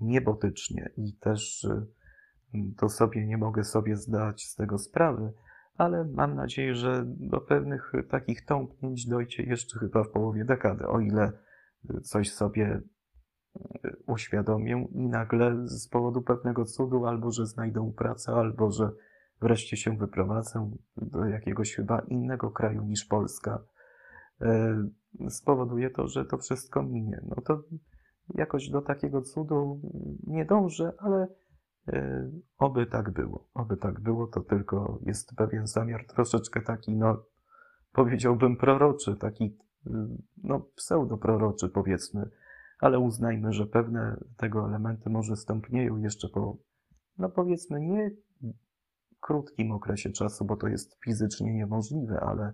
niebotycznie 0.00 0.90
i 0.96 1.12
też 1.12 1.68
to 2.76 2.88
sobie 2.88 3.26
nie 3.26 3.36
mogę 3.36 3.64
sobie 3.64 3.96
zdać 3.96 4.44
z 4.44 4.54
tego 4.54 4.78
sprawy, 4.78 5.32
ale 5.80 6.04
mam 6.04 6.34
nadzieję, 6.34 6.74
że 6.74 7.04
do 7.06 7.40
pewnych 7.40 7.92
takich 8.08 8.44
tąpnięć 8.44 9.06
dojdzie 9.06 9.42
jeszcze 9.42 9.78
chyba 9.78 10.04
w 10.04 10.10
połowie 10.10 10.44
dekady, 10.44 10.86
o 10.86 11.00
ile 11.00 11.32
coś 12.02 12.32
sobie 12.32 12.80
e, 13.84 13.90
uświadomię 14.06 14.88
i 14.92 15.08
nagle 15.08 15.56
z 15.64 15.88
powodu 15.88 16.22
pewnego 16.22 16.64
cudu 16.64 17.06
albo, 17.06 17.30
że 17.30 17.46
znajdą 17.46 17.92
pracę, 17.92 18.32
albo, 18.32 18.70
że 18.70 18.90
wreszcie 19.40 19.76
się 19.76 19.96
wyprowadzę 19.96 20.70
do 20.96 21.26
jakiegoś 21.26 21.74
chyba 21.74 22.00
innego 22.00 22.50
kraju 22.50 22.82
niż 22.82 23.04
Polska, 23.04 23.62
E, 24.42 24.88
spowoduje 25.28 25.90
to, 25.90 26.08
że 26.08 26.24
to 26.24 26.38
wszystko 26.38 26.82
minie. 26.82 27.20
No 27.28 27.42
to 27.42 27.62
jakoś 28.34 28.68
do 28.68 28.82
takiego 28.82 29.22
cudu 29.22 29.80
nie 30.26 30.44
dążę, 30.44 30.92
ale 30.98 31.28
oby 32.58 32.86
tak 32.86 33.10
było. 33.10 33.48
Oby 33.54 33.76
tak 33.76 34.00
było, 34.00 34.26
to 34.26 34.40
tylko 34.40 34.98
jest 35.02 35.34
pewien 35.36 35.66
zamiar 35.66 36.06
troszeczkę 36.06 36.62
taki, 36.62 36.96
no 36.96 37.22
powiedziałbym 37.92 38.56
proroczy, 38.56 39.16
taki 39.16 39.58
no 40.42 40.60
pseudoproroczy 40.60 41.68
powiedzmy, 41.68 42.30
ale 42.80 42.98
uznajmy, 42.98 43.52
że 43.52 43.66
pewne 43.66 44.16
tego 44.36 44.68
elementy 44.68 45.10
może 45.10 45.36
stąpnieją 45.36 45.96
jeszcze 45.98 46.28
po, 46.28 46.56
no 47.18 47.28
powiedzmy 47.28 47.80
nie 47.80 48.10
krótkim 49.20 49.72
okresie 49.72 50.10
czasu, 50.10 50.44
bo 50.44 50.56
to 50.56 50.68
jest 50.68 50.98
fizycznie 51.04 51.54
niemożliwe, 51.54 52.20
ale 52.20 52.52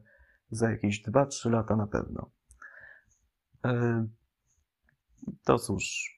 za 0.51 0.71
jakieś 0.71 1.03
2-3 1.09 1.51
lata 1.51 1.77
na 1.77 1.87
pewno. 1.87 2.31
E, 3.65 4.07
to 5.45 5.59
cóż, 5.59 6.16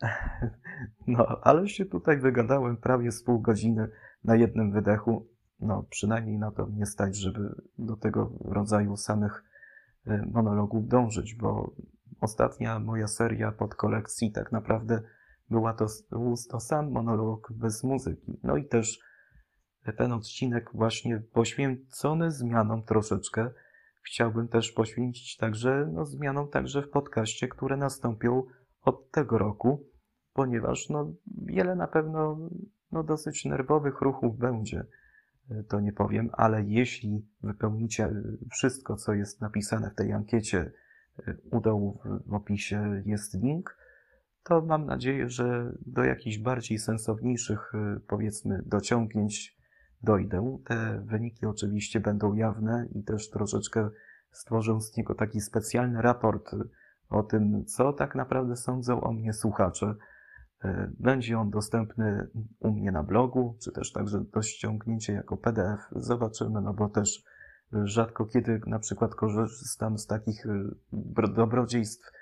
no, 1.06 1.26
ale 1.42 1.68
się 1.68 1.84
tutaj 1.84 2.18
wygadałem 2.18 2.76
prawie 2.76 3.12
z 3.12 3.22
pół 3.22 3.40
godziny 3.40 3.88
na 4.24 4.36
jednym 4.36 4.72
wydechu. 4.72 5.26
No, 5.60 5.86
przynajmniej 5.90 6.38
na 6.38 6.50
to 6.50 6.68
nie 6.72 6.86
stać, 6.86 7.16
żeby 7.16 7.54
do 7.78 7.96
tego 7.96 8.32
rodzaju 8.44 8.96
samych 8.96 9.44
e, 10.06 10.26
monologów 10.26 10.88
dążyć, 10.88 11.34
bo 11.34 11.74
ostatnia 12.20 12.78
moja 12.78 13.06
seria 13.06 13.52
pod 13.52 13.74
kolekcji 13.74 14.32
tak 14.32 14.52
naprawdę 14.52 15.02
była 15.50 15.74
to, 15.74 15.86
to 16.50 16.60
sam 16.60 16.90
monolog 16.90 17.52
bez 17.52 17.84
muzyki. 17.84 18.40
No 18.42 18.56
i 18.56 18.64
też 18.64 19.00
ten 19.96 20.12
odcinek 20.12 20.70
właśnie 20.74 21.22
poświęcony 21.32 22.30
zmianom 22.30 22.82
troszeczkę. 22.82 23.50
Chciałbym 24.02 24.48
też 24.48 24.72
poświęcić 24.72 25.36
także 25.36 25.88
no, 25.92 26.06
zmianom 26.06 26.48
także 26.48 26.82
w 26.82 26.90
podcaście, 26.90 27.48
które 27.48 27.76
nastąpią 27.76 28.42
od 28.82 29.10
tego 29.10 29.38
roku, 29.38 29.84
ponieważ 30.32 30.88
no, 30.88 31.12
wiele 31.46 31.76
na 31.76 31.86
pewno 31.86 32.38
no, 32.92 33.02
dosyć 33.02 33.44
nerwowych 33.44 34.00
ruchów 34.00 34.38
będzie, 34.38 34.84
to 35.68 35.80
nie 35.80 35.92
powiem, 35.92 36.30
ale 36.32 36.64
jeśli 36.64 37.26
wypełnicie 37.42 38.12
wszystko, 38.50 38.96
co 38.96 39.14
jest 39.14 39.40
napisane 39.40 39.90
w 39.90 39.94
tej 39.94 40.12
ankiecie, 40.12 40.72
u 41.50 41.60
dołu 41.60 42.00
w 42.26 42.34
opisie 42.34 43.02
jest 43.06 43.34
link, 43.34 43.76
to 44.42 44.62
mam 44.62 44.86
nadzieję, 44.86 45.28
że 45.28 45.72
do 45.86 46.04
jakichś 46.04 46.38
bardziej 46.38 46.78
sensowniejszych, 46.78 47.72
powiedzmy, 48.08 48.62
dociągnięć 48.66 49.60
dojdę. 50.02 50.58
Te 50.64 51.02
wyniki 51.04 51.46
oczywiście 51.46 52.00
będą 52.00 52.34
jawne 52.34 52.88
i 52.94 53.04
też 53.04 53.30
troszeczkę 53.30 53.90
stworzę 54.30 54.80
z 54.80 54.96
niego 54.96 55.14
taki 55.14 55.40
specjalny 55.40 56.02
raport 56.02 56.50
o 57.08 57.22
tym, 57.22 57.64
co 57.64 57.92
tak 57.92 58.14
naprawdę 58.14 58.56
sądzą 58.56 59.00
o 59.00 59.12
mnie 59.12 59.32
słuchacze. 59.32 59.94
E, 60.64 60.90
będzie 60.98 61.38
on 61.38 61.50
dostępny 61.50 62.28
u 62.58 62.70
mnie 62.70 62.92
na 62.92 63.02
blogu, 63.02 63.56
czy 63.62 63.72
też 63.72 63.92
także 63.92 64.20
do 64.20 64.42
ściągnięcia 64.42 65.12
jako 65.12 65.36
PDF. 65.36 65.80
Zobaczymy, 65.92 66.60
no 66.60 66.74
bo 66.74 66.88
też 66.88 67.24
rzadko 67.72 68.26
kiedy 68.26 68.60
na 68.66 68.78
przykład 68.78 69.14
korzystam 69.14 69.98
z 69.98 70.06
takich 70.06 70.46
e, 70.46 71.28
dobrodziejstw 71.28 72.12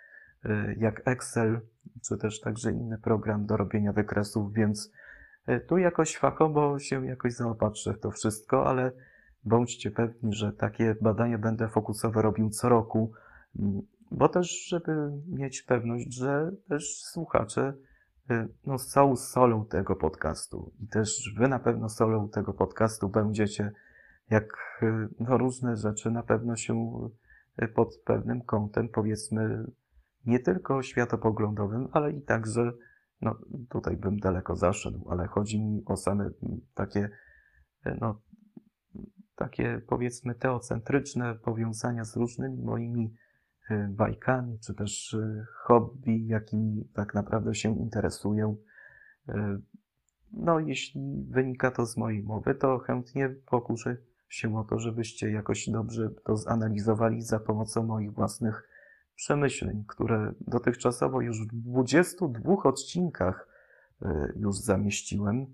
e, 0.44 0.74
jak 0.74 1.08
Excel, 1.08 1.60
czy 2.02 2.18
też 2.18 2.40
także 2.40 2.72
inny 2.72 2.98
program 2.98 3.46
do 3.46 3.56
robienia 3.56 3.92
wykresów, 3.92 4.52
więc 4.52 4.92
tu 5.68 5.78
jakoś 5.78 6.16
fachowo 6.16 6.78
się 6.78 7.06
jakoś 7.06 7.34
zaopatrzę 7.34 7.94
w 7.94 8.00
to 8.00 8.10
wszystko, 8.10 8.66
ale 8.66 8.92
bądźcie 9.44 9.90
pewni, 9.90 10.32
że 10.32 10.52
takie 10.52 10.96
badania 11.00 11.38
będę 11.38 11.68
fokusowe 11.68 12.22
robił 12.22 12.50
co 12.50 12.68
roku, 12.68 13.12
bo 14.10 14.28
też, 14.28 14.66
żeby 14.68 15.10
mieć 15.26 15.62
pewność, 15.62 16.14
że 16.14 16.52
też 16.68 17.02
słuchacze 17.02 17.74
no, 18.66 18.78
są 18.78 19.16
solą 19.16 19.66
tego 19.66 19.96
podcastu. 19.96 20.72
I 20.80 20.88
też 20.88 21.34
wy 21.38 21.48
na 21.48 21.58
pewno 21.58 21.88
solą 21.88 22.28
tego 22.28 22.52
podcastu 22.52 23.08
będziecie, 23.08 23.72
jak 24.30 24.44
y, 24.82 25.08
no, 25.20 25.38
różne 25.38 25.76
rzeczy 25.76 26.10
na 26.10 26.22
pewno 26.22 26.56
się 26.56 27.00
y, 27.62 27.68
pod 27.68 27.96
pewnym 28.04 28.42
kątem, 28.42 28.88
powiedzmy, 28.88 29.64
nie 30.26 30.38
tylko 30.38 30.82
światopoglądowym, 30.82 31.88
ale 31.92 32.12
i 32.12 32.22
także, 32.22 32.72
no 33.20 33.38
tutaj 33.68 33.96
bym 33.96 34.18
daleko 34.18 34.56
zaszedł, 34.56 35.10
ale 35.10 35.26
chodzi 35.26 35.64
mi 35.64 35.82
o 35.86 35.96
same 35.96 36.30
takie, 36.74 37.10
no, 38.00 38.20
takie 39.36 39.80
powiedzmy 39.86 40.34
teocentryczne 40.34 41.34
powiązania 41.34 42.04
z 42.04 42.16
różnymi 42.16 42.62
moimi 42.62 43.14
Y, 43.14 43.27
bajkami, 43.88 44.58
czy 44.58 44.74
też 44.74 45.14
y, 45.14 45.46
hobby, 45.54 46.26
jakimi 46.26 46.88
tak 46.94 47.14
naprawdę 47.14 47.54
się 47.54 47.78
interesuję. 47.78 48.56
Y, 49.28 49.32
no, 50.32 50.58
jeśli 50.58 51.26
wynika 51.30 51.70
to 51.70 51.86
z 51.86 51.96
mojej 51.96 52.22
mowy, 52.22 52.54
to 52.54 52.78
chętnie 52.78 53.28
pokuszę 53.46 53.96
się 54.28 54.58
o 54.58 54.64
to, 54.64 54.78
żebyście 54.78 55.30
jakoś 55.30 55.68
dobrze 55.68 56.10
to 56.24 56.36
zanalizowali 56.36 57.22
za 57.22 57.40
pomocą 57.40 57.82
moich 57.82 58.12
własnych 58.12 58.68
przemyśleń, 59.16 59.84
które 59.88 60.32
dotychczasowo 60.40 61.20
już 61.20 61.46
w 61.46 61.46
22 61.46 62.62
odcinkach 62.62 63.48
już 64.36 64.56
zamieściłem, 64.56 65.46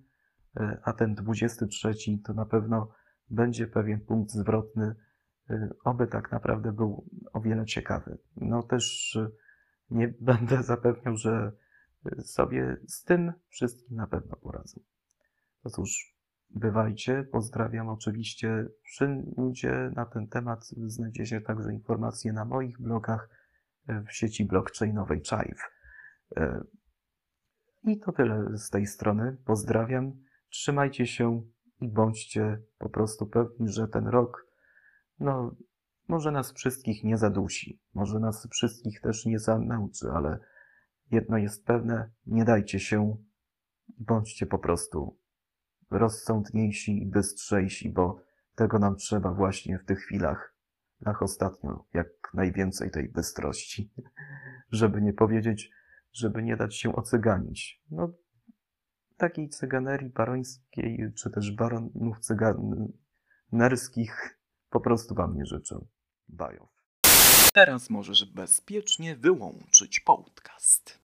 a 0.83 0.93
ten 0.93 1.15
23 1.15 1.95
to 2.25 2.35
na 2.35 2.47
pewno 2.47 2.89
będzie 3.31 3.67
pewien 3.67 4.01
punkt 4.01 4.33
zwrotny 4.33 4.95
oby 5.85 6.07
tak 6.07 6.33
naprawdę 6.33 6.73
był 6.73 7.05
o 7.33 7.41
wiele 7.41 7.65
ciekawy. 7.65 8.19
No 8.37 8.63
też 8.63 9.17
y, 9.17 9.31
nie 9.91 10.09
będę 10.21 10.63
zapewniał, 10.63 11.17
że 11.17 11.53
y, 12.07 12.23
sobie 12.23 12.77
z 12.87 13.05
tym 13.05 13.33
wszystkim 13.49 13.97
na 13.97 14.07
pewno 14.07 14.37
poradzę. 14.37 14.81
To 15.63 15.71
cóż, 15.71 16.17
bywajcie. 16.51 17.25
Pozdrawiam 17.33 17.89
oczywiście 17.89 18.69
wszędzie 18.83 19.91
na 19.97 20.07
ten 20.07 20.29
temat. 20.29 20.65
Znajdziecie 20.87 21.41
także 21.41 21.73
informacje 21.73 22.33
na 22.33 22.45
moich 22.45 22.81
blogach 22.81 23.29
w 23.89 24.13
sieci 24.13 24.45
blockchainowej 24.45 25.21
Chive. 25.21 25.71
I 27.85 27.99
to 27.99 28.13
tyle 28.13 28.59
z 28.59 28.71
tej 28.71 28.87
strony. 28.87 29.37
Pozdrawiam. 29.45 30.13
Trzymajcie 30.49 31.07
się 31.07 31.43
i 31.81 31.89
bądźcie 31.89 32.63
po 32.79 32.89
prostu 32.89 33.27
pewni, 33.27 33.69
że 33.69 33.89
ten 33.89 34.07
rok 34.07 34.44
no, 35.19 35.57
może 36.09 36.31
nas 36.31 36.53
wszystkich 36.53 37.05
nie 37.05 37.19
zadusi, 37.19 37.81
może 37.95 38.21
nas 38.21 38.49
wszystkich 38.51 39.01
też 39.01 39.27
nie 39.27 39.39
zamęczy, 39.39 40.07
ale 40.15 40.39
jedno 41.11 41.39
jest 41.39 41.67
pewne, 41.67 42.11
nie 42.27 42.45
dajcie 42.45 42.81
się, 42.81 43.17
bądźcie 43.99 44.47
po 44.47 44.59
prostu 44.59 45.19
rozsądniejsi 45.91 47.03
i 47.03 47.07
bystrzejsi, 47.07 47.91
bo 47.91 48.21
tego 48.55 48.79
nam 48.79 48.97
trzeba 48.97 49.35
właśnie 49.35 49.79
w 49.79 49.85
tych 49.85 49.99
chwilach, 49.99 50.55
ach 51.05 51.23
ostatnio, 51.23 51.87
jak 51.95 52.09
najwięcej 52.35 52.91
tej 52.91 53.09
bystrości, 53.09 53.93
żeby 54.71 55.03
nie 55.03 55.13
powiedzieć, 55.13 55.71
żeby 56.13 56.43
nie 56.43 56.57
dać 56.57 56.77
się 56.77 56.97
ocyganić. 56.97 57.83
No, 57.91 58.13
takiej 59.17 59.49
cyganerii 59.49 60.11
barońskiej, 60.11 61.13
czy 61.15 61.31
też 61.31 61.57
baronów 61.57 62.19
cyganerskich 62.21 64.39
po 64.75 64.81
prostu 64.81 65.15
wam 65.15 65.37
nie 65.37 65.47
życzę. 65.47 65.79
Bajow. 66.29 66.69
Teraz 67.55 67.91
możesz 67.91 68.25
bezpiecznie 68.25 69.17
wyłączyć 69.17 70.01
podcast. 70.01 71.04